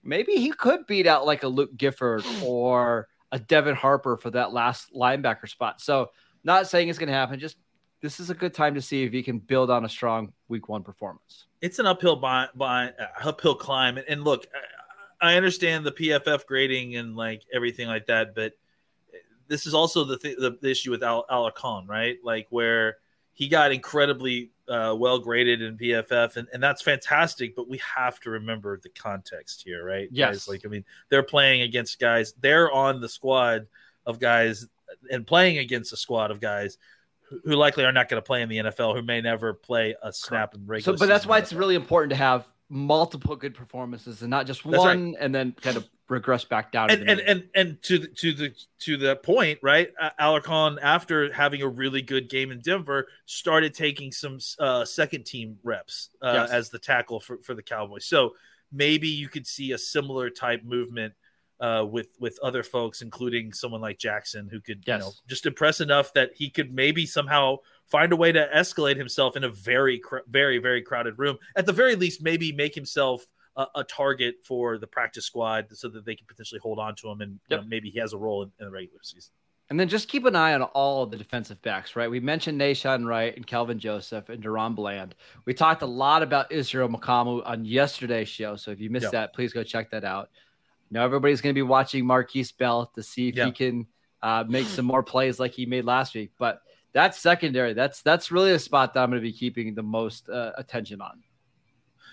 maybe 0.09 0.33
he 0.33 0.51
could 0.51 0.87
beat 0.87 1.07
out 1.07 1.27
like 1.27 1.42
a 1.42 1.49
Luke 1.49 1.77
Gifford 1.77 2.25
or 2.42 3.09
a 3.31 3.38
Devin 3.38 3.77
Harper 3.77 4.16
for 4.16 4.31
that 4.31 4.53
last 4.53 4.92
linebacker 4.94 5.49
spot. 5.49 5.81
So, 5.81 6.11
not 6.42 6.66
saying 6.66 6.88
it's 6.88 6.99
going 6.99 7.09
to 7.09 7.14
happen. 7.14 7.38
Just 7.38 7.59
this 8.01 8.18
is 8.18 8.31
a 8.31 8.35
good 8.35 8.55
time 8.55 8.75
to 8.75 8.83
see 8.83 9.05
if 9.05 9.12
he 9.12 9.23
can 9.23 9.38
build 9.38 9.71
on 9.71 9.85
a 9.85 9.88
strong 9.88 10.33
Week 10.49 10.68
One 10.68 10.83
performance. 10.83 11.47
It's 11.61 11.79
an 11.79 11.87
uphill 11.87 12.16
by, 12.16 12.49
by 12.55 12.88
uh, 12.88 13.29
uphill 13.29 13.55
climb, 13.55 13.99
and 14.09 14.25
look, 14.25 14.47
I 15.21 15.37
understand 15.37 15.85
the 15.85 15.92
PFF 15.92 16.47
grading 16.47 16.97
and 16.97 17.16
like 17.16 17.42
everything 17.53 17.88
like 17.88 18.07
that, 18.07 18.35
but 18.35 18.55
this 19.49 19.66
is 19.66 19.75
also 19.75 20.05
the 20.05 20.18
th- 20.18 20.37
the, 20.38 20.57
issue 20.68 20.90
with 20.90 21.03
Al- 21.03 21.27
Alarcon, 21.31 21.88
right? 21.88 22.18
Like 22.23 22.47
where 22.51 22.99
he 23.33 23.49
got 23.49 23.73
incredibly 23.73 24.53
uh, 24.68 24.94
well 24.96 25.18
graded 25.18 25.62
in 25.62 25.76
PFF, 25.76 26.37
and, 26.37 26.48
and 26.52 26.62
that's 26.62 26.83
fantastic. 26.83 27.57
But 27.57 27.68
we 27.68 27.81
have 27.96 28.20
to 28.20 28.31
remember 28.31 28.78
the 28.83 28.90
context 28.90 29.62
here, 29.64 29.85
right? 29.85 30.09
Yes. 30.11 30.31
Guys, 30.31 30.48
like 30.48 30.66
I 30.66 30.68
mean, 30.68 30.85
they're 31.09 31.22
playing 31.22 31.62
against 31.62 31.98
guys. 31.98 32.35
They're 32.40 32.70
on 32.70 33.00
the 33.00 33.09
squad 33.09 33.66
of 34.07 34.18
guys 34.18 34.66
and 35.11 35.26
playing 35.26 35.59
against 35.59 35.92
a 35.92 35.96
squad 35.96 36.31
of 36.31 36.40
guys 36.40 36.78
who, 37.22 37.40
who 37.44 37.57
likely 37.57 37.85
are 37.85 37.92
not 37.92 38.09
going 38.09 38.20
to 38.20 38.26
play 38.26 38.42
in 38.42 38.48
the 38.48 38.59
NFL, 38.59 38.94
who 38.94 39.02
may 39.02 39.20
never 39.20 39.54
play 39.54 39.94
a 40.02 40.12
snap 40.12 40.54
in 40.54 40.66
regular. 40.66 40.96
So, 40.96 41.00
but 41.00 41.09
that's 41.09 41.26
why 41.26 41.38
it's 41.38 41.52
really 41.52 41.74
important 41.74 42.11
to 42.11 42.16
have 42.16 42.46
multiple 42.68 43.37
good 43.37 43.54
performances 43.54 44.22
and 44.22 44.31
not 44.31 44.46
just 44.46 44.62
that's 44.64 44.78
one, 44.78 45.12
right. 45.12 45.16
and 45.20 45.35
then 45.35 45.52
kind 45.61 45.76
of 45.76 45.88
regress 46.09 46.44
back 46.44 46.73
down. 46.73 46.90
And 46.90 47.09
and, 47.09 47.21
and 47.21 47.49
and 47.55 47.83
to 47.83 47.99
the, 47.99 48.09
to 48.09 48.33
the 48.33 48.55
to 48.81 48.97
the 48.97 49.16
point, 49.16 49.59
right? 49.62 49.90
Alarcon, 50.21 50.79
after 50.83 51.33
having 51.33 51.62
a 51.62 51.68
really 51.68 52.03
good 52.03 52.29
game 52.29 52.51
in 52.51 52.61
Denver, 52.61 53.09
started 53.27 53.75
taking 53.75 54.12
some 54.12 54.38
uh, 54.59 54.85
second 54.85 55.25
team 55.25 55.59
reps 55.62 56.11
uh, 56.23 56.33
yes. 56.35 56.51
as 56.51 56.71
the 56.71 56.79
tackle 56.79 57.21
for 57.21 57.38
for 57.38 57.55
the 57.55 57.62
Cowboys. 57.62 58.07
So 58.07 58.35
maybe 58.73 59.09
you 59.09 59.29
could 59.29 59.47
see 59.47 59.73
a 59.73 59.79
similar 59.79 60.31
type 60.31 60.64
movement. 60.64 61.14
Uh, 61.61 61.85
with 61.85 62.11
with 62.21 62.38
other 62.40 62.62
folks, 62.62 63.03
including 63.03 63.53
someone 63.53 63.81
like 63.81 63.99
Jackson, 63.99 64.49
who 64.49 64.61
could 64.61 64.85
yes. 64.87 65.01
you 65.01 65.05
know 65.05 65.12
just 65.27 65.44
impress 65.44 65.81
enough 65.81 66.12
that 66.12 66.31
he 66.37 66.49
could 66.51 66.73
maybe 66.73 67.05
somehow 67.05 67.57
find 67.88 68.12
a 68.12 68.16
way 68.16 68.31
to 68.31 68.49
escalate 68.55 68.97
himself 68.97 69.37
in 69.37 69.42
a 69.42 69.49
very 69.49 70.01
very 70.29 70.59
very 70.59 70.83
crowded 70.83 71.18
room. 71.18 71.37
At 71.57 71.66
the 71.66 71.73
very 71.73 71.97
least, 71.97 72.23
maybe 72.23 72.53
make 72.53 72.77
himself 72.77 73.27
a, 73.59 73.66
a, 73.75 73.85
target 73.85 74.37
for 74.42 74.79
the 74.79 74.87
practice 74.87 75.27
squad 75.27 75.66
so 75.73 75.88
that 75.88 76.07
they 76.07 76.14
can 76.14 76.27
potentially 76.27 76.61
hold 76.62 76.79
on 76.79 76.94
to 76.94 77.09
him 77.11 77.21
and 77.21 77.40
yep. 77.49 77.59
you 77.59 77.64
know, 77.64 77.68
maybe 77.68 77.90
he 77.90 77.99
has 77.99 78.12
a 78.12 78.16
role 78.16 78.42
in, 78.42 78.53
in, 78.59 78.66
the 78.66 78.71
regular 78.71 79.01
season. 79.03 79.33
And 79.68 79.79
then 79.79 79.88
just 79.88 80.09
keep 80.09 80.25
an 80.25 80.35
eye 80.35 80.55
on 80.55 80.62
all 80.62 81.03
of 81.03 81.11
the 81.11 81.18
defensive 81.18 81.61
backs, 81.61 81.94
right? 81.94 82.11
We 82.11 82.21
mentioned 82.21 82.59
Nahshon 82.59 83.05
Wright 83.05 83.37
and 83.37 83.47
Kelvin 83.47 83.79
Joseph 83.79 84.31
and 84.31 84.42
DaRon 84.42 84.75
Bland. 84.75 85.14
We 85.44 85.53
talked 85.53 85.83
a 85.83 85.87
lot 85.87 86.23
about 86.23 86.51
Israel 86.51 86.88
Mukuamu 86.88 87.42
on 87.44 87.66
yesterday's 87.66 88.29
show. 88.29 88.57
So 88.57 88.71
if 88.71 88.81
you 88.81 88.88
missed 88.88 89.05
yep. 89.05 89.12
that, 89.12 89.35
please 89.35 89.53
go 89.53 89.62
check 89.62 89.90
that 89.90 90.05
out. 90.05 90.31
Now 90.90 91.05
everybody's 91.05 91.42
going 91.42 91.55
to 91.55 91.59
be 91.59 91.62
watching 91.62 92.05
Markquese 92.05 92.57
Bell 92.57 92.90
to 92.94 93.03
see 93.03 93.29
if 93.29 93.35
yep. 93.35 93.47
he 93.47 93.53
can 93.53 93.87
uh, 94.23 94.44
make 94.49 94.66
some 94.68 94.87
more 94.87 95.03
plays 95.03 95.38
like 95.38 95.53
he 95.53 95.66
made 95.66 95.85
last 95.85 96.14
week. 96.14 96.31
But 96.38 96.62
that's 96.92 97.18
secondary. 97.18 97.75
That's 97.75 98.01
that's 98.01 98.31
really 98.31 98.53
a 98.53 98.59
spot 98.59 98.94
that 98.94 99.03
I'm 99.03 99.11
going 99.11 99.21
to 99.21 99.29
be 99.29 99.33
keeping 99.33 99.75
the 99.75 99.83
most 99.83 100.31
uh, 100.31 100.53
attention 100.57 101.03
on. 101.03 101.23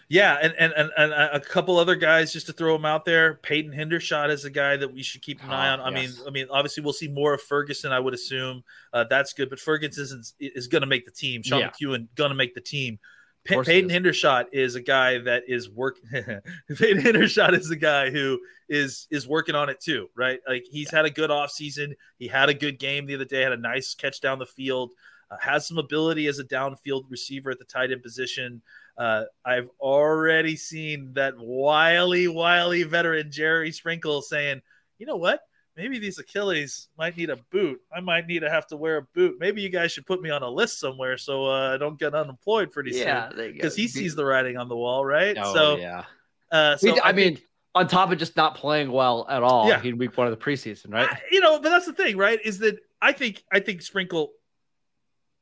Yeah, 0.07 0.37
and, 0.39 0.53
and 0.59 0.71
and 0.73 0.91
and 0.97 1.13
a 1.13 1.39
couple 1.39 1.77
other 1.77 1.95
guys 1.95 2.31
just 2.31 2.45
to 2.45 2.53
throw 2.53 2.73
them 2.73 2.85
out 2.85 3.05
there. 3.05 3.35
Peyton 3.35 3.71
Hendershot 3.71 4.29
is 4.29 4.45
a 4.45 4.51
guy 4.51 4.77
that 4.77 4.93
we 4.93 5.01
should 5.01 5.23
keep 5.23 5.43
an 5.43 5.49
eye 5.49 5.69
on. 5.69 5.79
I 5.79 5.89
yes. 5.89 6.17
mean, 6.17 6.27
I 6.27 6.29
mean, 6.29 6.47
obviously 6.51 6.83
we'll 6.83 6.93
see 6.93 7.07
more 7.07 7.33
of 7.33 7.41
Ferguson. 7.41 7.91
I 7.91 7.99
would 7.99 8.13
assume 8.13 8.63
uh, 8.93 9.05
that's 9.09 9.33
good, 9.33 9.49
but 9.49 9.59
Ferguson 9.59 10.19
is 10.19 10.33
is 10.39 10.67
going 10.67 10.81
to 10.81 10.87
make 10.87 11.05
the 11.05 11.11
team. 11.11 11.41
Sean 11.41 11.59
yeah. 11.59 11.71
McKeon 11.71 12.07
going 12.15 12.29
to 12.29 12.35
make 12.35 12.53
the 12.53 12.61
team. 12.61 12.99
P- 13.45 13.61
Peyton 13.61 13.89
Hendershot 13.89 14.45
is 14.53 14.75
a 14.75 14.81
guy 14.81 15.19
that 15.19 15.43
is 15.47 15.69
working. 15.69 16.03
Peyton 16.11 17.01
Hendershot 17.01 17.57
is 17.57 17.69
a 17.69 17.75
guy 17.75 18.09
who 18.09 18.39
is 18.69 19.07
is 19.09 19.27
working 19.27 19.55
on 19.55 19.69
it 19.69 19.79
too, 19.79 20.09
right? 20.15 20.39
Like 20.47 20.65
he's 20.69 20.91
yeah. 20.91 20.97
had 20.99 21.05
a 21.05 21.11
good 21.11 21.29
offseason. 21.29 21.93
He 22.17 22.27
had 22.27 22.49
a 22.49 22.53
good 22.53 22.79
game 22.79 23.05
the 23.05 23.15
other 23.15 23.25
day. 23.25 23.41
Had 23.41 23.53
a 23.53 23.57
nice 23.57 23.95
catch 23.95 24.21
down 24.21 24.39
the 24.39 24.45
field. 24.45 24.93
Uh, 25.31 25.37
has 25.39 25.67
some 25.67 25.77
ability 25.77 26.27
as 26.27 26.37
a 26.39 26.43
downfield 26.43 27.05
receiver 27.09 27.49
at 27.49 27.59
the 27.59 27.65
tight 27.65 27.91
end 27.91 28.03
position. 28.03 28.61
Uh, 28.97 29.23
I've 29.43 29.69
already 29.79 30.55
seen 30.55 31.13
that 31.13 31.33
wily, 31.37 32.27
wily 32.27 32.83
veteran 32.83 33.31
Jerry 33.31 33.71
Sprinkle 33.71 34.21
saying, 34.21 34.61
"You 34.97 35.05
know 35.05 35.17
what? 35.17 35.41
Maybe 35.75 35.99
these 35.99 36.17
Achilles 36.19 36.87
might 36.97 37.17
need 37.17 37.29
a 37.29 37.35
boot. 37.51 37.81
I 37.93 37.99
might 37.99 38.27
need 38.27 38.39
to 38.39 38.49
have 38.49 38.65
to 38.67 38.77
wear 38.77 38.97
a 38.97 39.01
boot. 39.01 39.35
Maybe 39.39 39.61
you 39.61 39.67
guys 39.67 39.91
should 39.91 40.05
put 40.05 40.21
me 40.21 40.29
on 40.29 40.41
a 40.41 40.49
list 40.49 40.79
somewhere 40.79 41.17
so 41.17 41.47
uh, 41.47 41.73
I 41.73 41.77
don't 41.77 41.99
get 41.99 42.15
unemployed 42.15 42.71
pretty 42.71 42.91
yeah, 42.91 43.29
soon. 43.29 43.51
Because 43.51 43.75
he 43.75 43.89
sees 43.89 44.15
the 44.15 44.23
writing 44.23 44.55
on 44.55 44.69
the 44.69 44.77
wall, 44.77 45.03
right? 45.03 45.37
Oh, 45.37 45.53
so 45.53 45.77
yeah. 45.77 46.05
Uh, 46.49 46.77
so 46.77 46.97
I, 47.01 47.09
I 47.09 47.11
mean, 47.11 47.35
think, 47.35 47.47
on 47.73 47.87
top 47.89 48.09
of 48.11 48.17
just 48.17 48.37
not 48.37 48.55
playing 48.55 48.89
well 48.89 49.27
at 49.29 49.43
all 49.43 49.67
yeah. 49.67 49.83
in 49.83 49.97
week 49.97 50.17
one 50.17 50.27
of 50.27 50.31
the 50.31 50.43
preseason, 50.43 50.93
right? 50.93 51.09
I, 51.09 51.19
you 51.29 51.41
know, 51.41 51.59
but 51.59 51.69
that's 51.69 51.85
the 51.85 51.93
thing, 51.93 52.15
right? 52.15 52.39
Is 52.45 52.59
that 52.59 52.79
I 53.01 53.11
think 53.11 53.43
I 53.51 53.59
think 53.59 53.81
Sprinkle, 53.81 54.31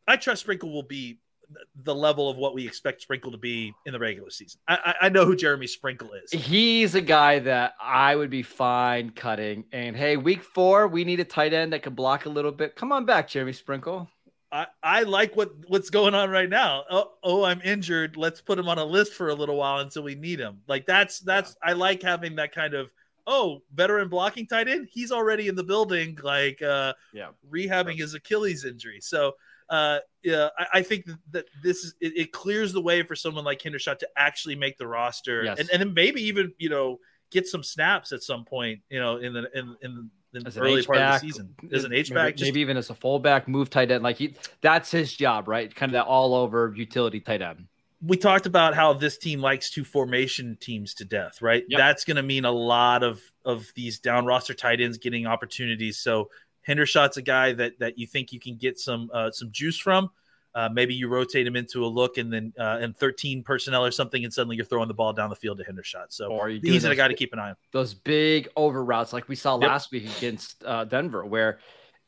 I 0.08 0.16
trust 0.16 0.42
Sprinkle 0.42 0.74
will 0.74 0.82
be 0.82 1.20
the 1.84 1.94
level 1.94 2.30
of 2.30 2.38
what 2.38 2.54
we 2.54 2.66
expect 2.66 3.02
Sprinkle 3.02 3.32
to 3.32 3.38
be 3.38 3.74
in 3.86 3.94
the 3.94 4.00
regular 4.00 4.30
season. 4.30 4.60
I, 4.68 4.96
I 5.02 5.10
know 5.10 5.26
who 5.26 5.36
Jeremy 5.36 5.68
Sprinkle 5.68 6.12
is. 6.14 6.32
He's 6.32 6.96
a 6.96 7.02
guy 7.02 7.40
that 7.40 7.74
I 7.82 8.16
would 8.16 8.30
be 8.30 8.44
fine 8.44 9.12
cutting. 9.12 9.66
And 9.72 9.96
hey, 9.96 10.18
week 10.18 10.44
four, 10.44 10.88
we 10.88 11.04
need 11.04 11.20
a 11.20 11.26
tight 11.26 11.54
end 11.54 11.74
that 11.74 11.84
can 11.84 11.94
block 11.94 12.26
a 12.26 12.30
little 12.30 12.52
bit. 12.52 12.76
Come 12.76 12.92
on 12.92 13.06
back, 13.06 13.28
Jeremy 13.30 13.54
Sprinkle. 13.54 14.10
I, 14.52 14.68
I 14.84 15.04
like 15.04 15.36
what 15.36 15.52
what's 15.68 15.90
going 15.90 16.14
on 16.14 16.30
right 16.30 16.50
now. 16.50 16.84
Oh, 16.90 17.12
oh, 17.24 17.44
I'm 17.44 17.60
injured. 17.62 18.18
Let's 18.18 18.40
put 18.40 18.60
him 18.60 18.70
on 18.70 18.78
a 18.78 18.86
list 18.86 19.14
for 19.14 19.30
a 19.30 19.34
little 19.34 19.56
while 19.58 19.80
until 19.80 20.04
we 20.04 20.14
need 20.14 20.40
him. 20.40 20.62
Like 20.68 20.86
that's 20.86 21.20
that's 21.22 21.56
I 21.64 21.74
like 21.74 22.04
having 22.04 22.36
that 22.36 22.54
kind 22.54 22.76
of 22.76 22.94
oh 23.26 23.64
veteran 23.74 24.10
blocking 24.10 24.46
tight 24.46 24.68
end. 24.68 24.90
He's 24.92 25.12
already 25.12 25.48
in 25.48 25.56
the 25.56 25.64
building, 25.64 26.20
like 26.22 26.62
uh, 26.62 26.94
yeah, 27.14 27.30
rehabbing 27.52 27.98
his 27.98 28.14
Achilles 28.14 28.64
injury. 28.64 29.00
So 29.02 29.34
uh, 29.74 30.00
yeah, 30.22 30.50
I, 30.56 30.66
I, 30.76 30.82
think 30.84 31.10
that 31.32 31.46
this 31.64 31.84
is 31.84 31.96
it, 32.00 32.14
it, 32.16 32.32
clears 32.32 32.74
the 32.74 32.82
way 32.82 33.02
for 33.02 33.16
someone 33.16 33.44
like 33.44 33.60
Hendershot 33.60 33.98
to 34.00 34.08
actually 34.16 34.56
make 34.56 34.78
the 34.78 34.86
roster, 34.86 35.46
yes. 35.46 35.60
and, 35.60 35.68
and 35.72 35.82
then 35.82 35.96
maybe 35.96 36.22
even 36.22 36.54
you 36.60 36.70
know 36.70 37.00
get 37.32 37.48
some 37.48 37.64
snaps 37.64 38.12
at 38.12 38.22
some 38.22 38.46
point, 38.46 38.82
you 38.92 39.00
know, 39.00 39.18
in 39.18 39.34
the 39.34 39.50
in 39.58 39.76
in 39.82 40.12
the 40.32 40.44
as 40.46 40.60
early 40.60 40.84
part 40.84 41.00
of 41.00 41.14
the 41.14 41.28
season 41.28 41.56
as 41.72 41.86
an 41.86 41.92
H 41.92 42.14
back, 42.14 42.36
maybe, 42.36 42.44
maybe, 42.50 42.60
even 42.62 42.78
as 42.78 42.92
a 42.92 42.94
fullback, 42.94 43.48
move 43.48 43.72
tight 43.72 43.90
end. 43.90 44.04
Like 44.04 44.18
he, 44.18 44.36
that's 44.62 44.92
his 44.92 45.12
job, 45.12 45.48
right? 45.48 45.74
Kind 45.74 45.90
of 45.90 45.94
that 45.94 46.06
all 46.06 46.36
over 46.36 46.72
utility 46.76 47.20
tight 47.20 47.42
end. 47.42 47.66
We 48.00 48.18
talked 48.18 48.46
about 48.46 48.76
how 48.76 48.94
this 48.94 49.18
team 49.18 49.40
likes 49.40 49.72
to 49.72 49.84
formation 49.84 50.56
teams 50.62 50.94
to 50.96 51.06
death, 51.06 51.42
right? 51.42 51.64
Yep. 51.68 51.78
That's 51.80 52.06
going 52.06 52.18
to 52.18 52.24
mean 52.24 52.46
a 52.46 52.52
lot 52.52 53.02
of 53.02 53.22
of 53.44 53.72
these 53.76 53.98
down 53.98 54.28
roster 54.28 54.54
tight 54.54 54.82
ends 54.82 55.00
getting 55.00 55.26
opportunities. 55.26 55.98
So 55.98 56.30
Hendershot's 56.68 57.18
a 57.18 57.22
guy 57.22 57.54
that 57.54 57.80
that 57.80 57.98
you 57.98 58.08
think 58.08 58.32
you 58.32 58.40
can 58.40 58.56
get 58.56 58.80
some 58.80 59.10
uh, 59.14 59.32
some 59.32 59.52
juice 59.52 59.78
from. 59.78 60.10
Uh, 60.56 60.70
maybe 60.72 60.94
you 60.94 61.08
rotate 61.08 61.48
him 61.48 61.56
into 61.56 61.84
a 61.84 61.88
look 61.88 62.20
and 62.20 62.32
then 62.32 62.54
uh, 62.60 62.78
and 62.80 62.96
13 62.96 63.42
personnel 63.42 63.84
or 63.84 63.90
something, 63.90 64.24
and 64.24 64.32
suddenly 64.32 64.56
you're 64.56 64.66
throwing 64.66 64.88
the 64.88 64.94
ball 64.94 65.12
down 65.12 65.30
the 65.32 65.36
field 65.36 65.58
to 65.58 65.64
Hendershot. 65.64 66.06
So 66.10 66.46
he's 66.46 66.84
a 66.84 66.96
guy 66.96 67.08
to 67.08 67.16
keep 67.16 67.34
an 67.34 67.40
eye 67.40 67.50
on. 67.50 67.56
Those 67.72 67.96
big 67.96 68.50
over 68.56 68.84
routes, 68.84 69.14
like 69.14 69.28
we 69.28 69.36
saw 69.36 69.60
yep. 69.60 69.70
last 69.70 69.92
week 69.92 70.06
against 70.18 70.64
uh, 70.64 70.86
Denver, 70.86 71.26
where 71.26 71.58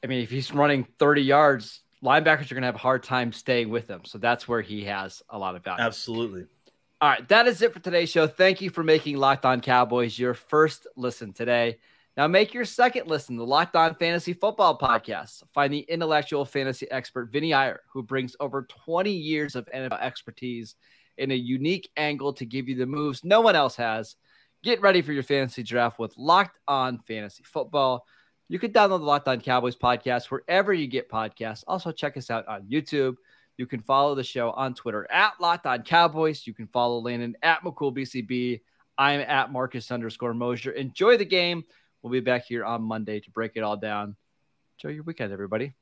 I 0.04 0.08
mean, 0.08 0.22
if 0.22 0.30
he's 0.30 0.54
running 0.54 0.86
30 1.00 1.24
yards, 1.24 1.82
linebackers 2.04 2.52
are 2.52 2.56
going 2.56 2.62
to 2.62 2.68
have 2.68 2.76
a 2.76 2.80
hard 2.80 3.02
time 3.02 3.34
staying 3.34 3.70
with 3.70 3.88
him. 3.88 4.02
So 4.06 4.20
that's 4.20 4.48
where 4.48 4.62
he 4.62 4.84
has 4.84 5.24
a 5.30 5.40
lot 5.40 5.56
of 5.56 5.64
value. 5.64 5.82
Absolutely. 5.82 6.46
All 7.02 7.10
right, 7.10 7.28
that 7.28 7.48
is 7.48 7.62
it 7.62 7.74
for 7.74 7.80
today's 7.80 8.10
show. 8.10 8.28
Thank 8.28 8.62
you 8.62 8.70
for 8.70 8.84
making 8.84 9.18
Locked 9.18 9.46
On 9.46 9.60
Cowboys 9.60 10.18
your 10.18 10.34
first 10.34 10.88
listen 10.96 11.34
today. 11.34 11.80
Now 12.18 12.28
make 12.28 12.54
your 12.54 12.64
second 12.64 13.08
listen 13.08 13.36
the 13.36 13.46
Locked 13.46 13.76
On 13.76 13.94
Fantasy 13.94 14.32
Football 14.32 14.78
Podcast. 14.78 15.44
Find 15.54 15.74
the 15.74 15.80
intellectual 15.80 16.46
fantasy 16.46 16.90
expert 16.90 17.30
Vinnie 17.30 17.54
Iyer, 17.54 17.82
who 17.92 18.04
brings 18.04 18.38
over 18.40 18.64
20 18.64 19.12
years 19.12 19.56
of 19.56 19.68
NFL 19.76 20.02
expertise 20.02 20.76
in 21.18 21.32
a 21.32 21.36
unique 21.36 21.90
angle 21.98 22.32
to 22.34 22.46
give 22.46 22.70
you 22.70 22.76
the 22.76 22.86
moves 22.86 23.26
no 23.26 23.42
one 23.42 23.58
else 23.58 23.76
has. 23.76 24.16
Get 24.64 24.80
ready 24.82 25.02
for 25.02 25.12
your 25.12 25.24
fantasy 25.24 25.62
draft 25.62 26.00
with 26.00 26.18
Locked 26.18 26.58
On 26.70 27.00
Fantasy 27.00 27.44
Football. 27.44 28.06
You 28.48 28.60
can 28.60 28.72
download 28.72 29.00
the 29.00 29.06
Locked 29.06 29.28
On 29.28 29.42
Cowboys 29.42 29.76
podcast 29.76 30.32
wherever 30.32 30.74
you 30.74 30.88
get 30.88 31.10
podcasts. 31.10 31.66
Also, 31.68 31.92
check 31.92 32.16
us 32.16 32.30
out 32.32 32.48
on 32.48 32.64
YouTube. 32.64 33.16
You 33.58 33.66
can 33.66 33.82
follow 33.82 34.16
the 34.16 34.24
show 34.24 34.52
on 34.52 34.74
Twitter 34.74 35.06
at 35.12 35.34
Locked 35.42 35.66
On 35.66 35.82
Cowboys. 35.84 36.48
You 36.48 36.54
can 36.54 36.68
follow 36.68 37.00
Landon 37.02 37.36
at 37.44 37.62
McCoolBCB. 37.62 38.62
I'm 38.98 39.20
at 39.20 39.52
Marcus 39.52 39.92
underscore 39.92 40.34
Mosher. 40.34 40.72
Enjoy 40.72 41.18
the 41.18 41.26
game. 41.26 41.66
We'll 42.06 42.12
be 42.12 42.20
back 42.20 42.46
here 42.46 42.64
on 42.64 42.84
Monday 42.84 43.20
to 43.20 43.32
break 43.32 43.54
it 43.56 43.62
all 43.62 43.78
down. 43.78 44.16
Enjoy 44.78 44.94
your 44.94 45.04
weekend, 45.06 45.34
everybody. 45.34 45.74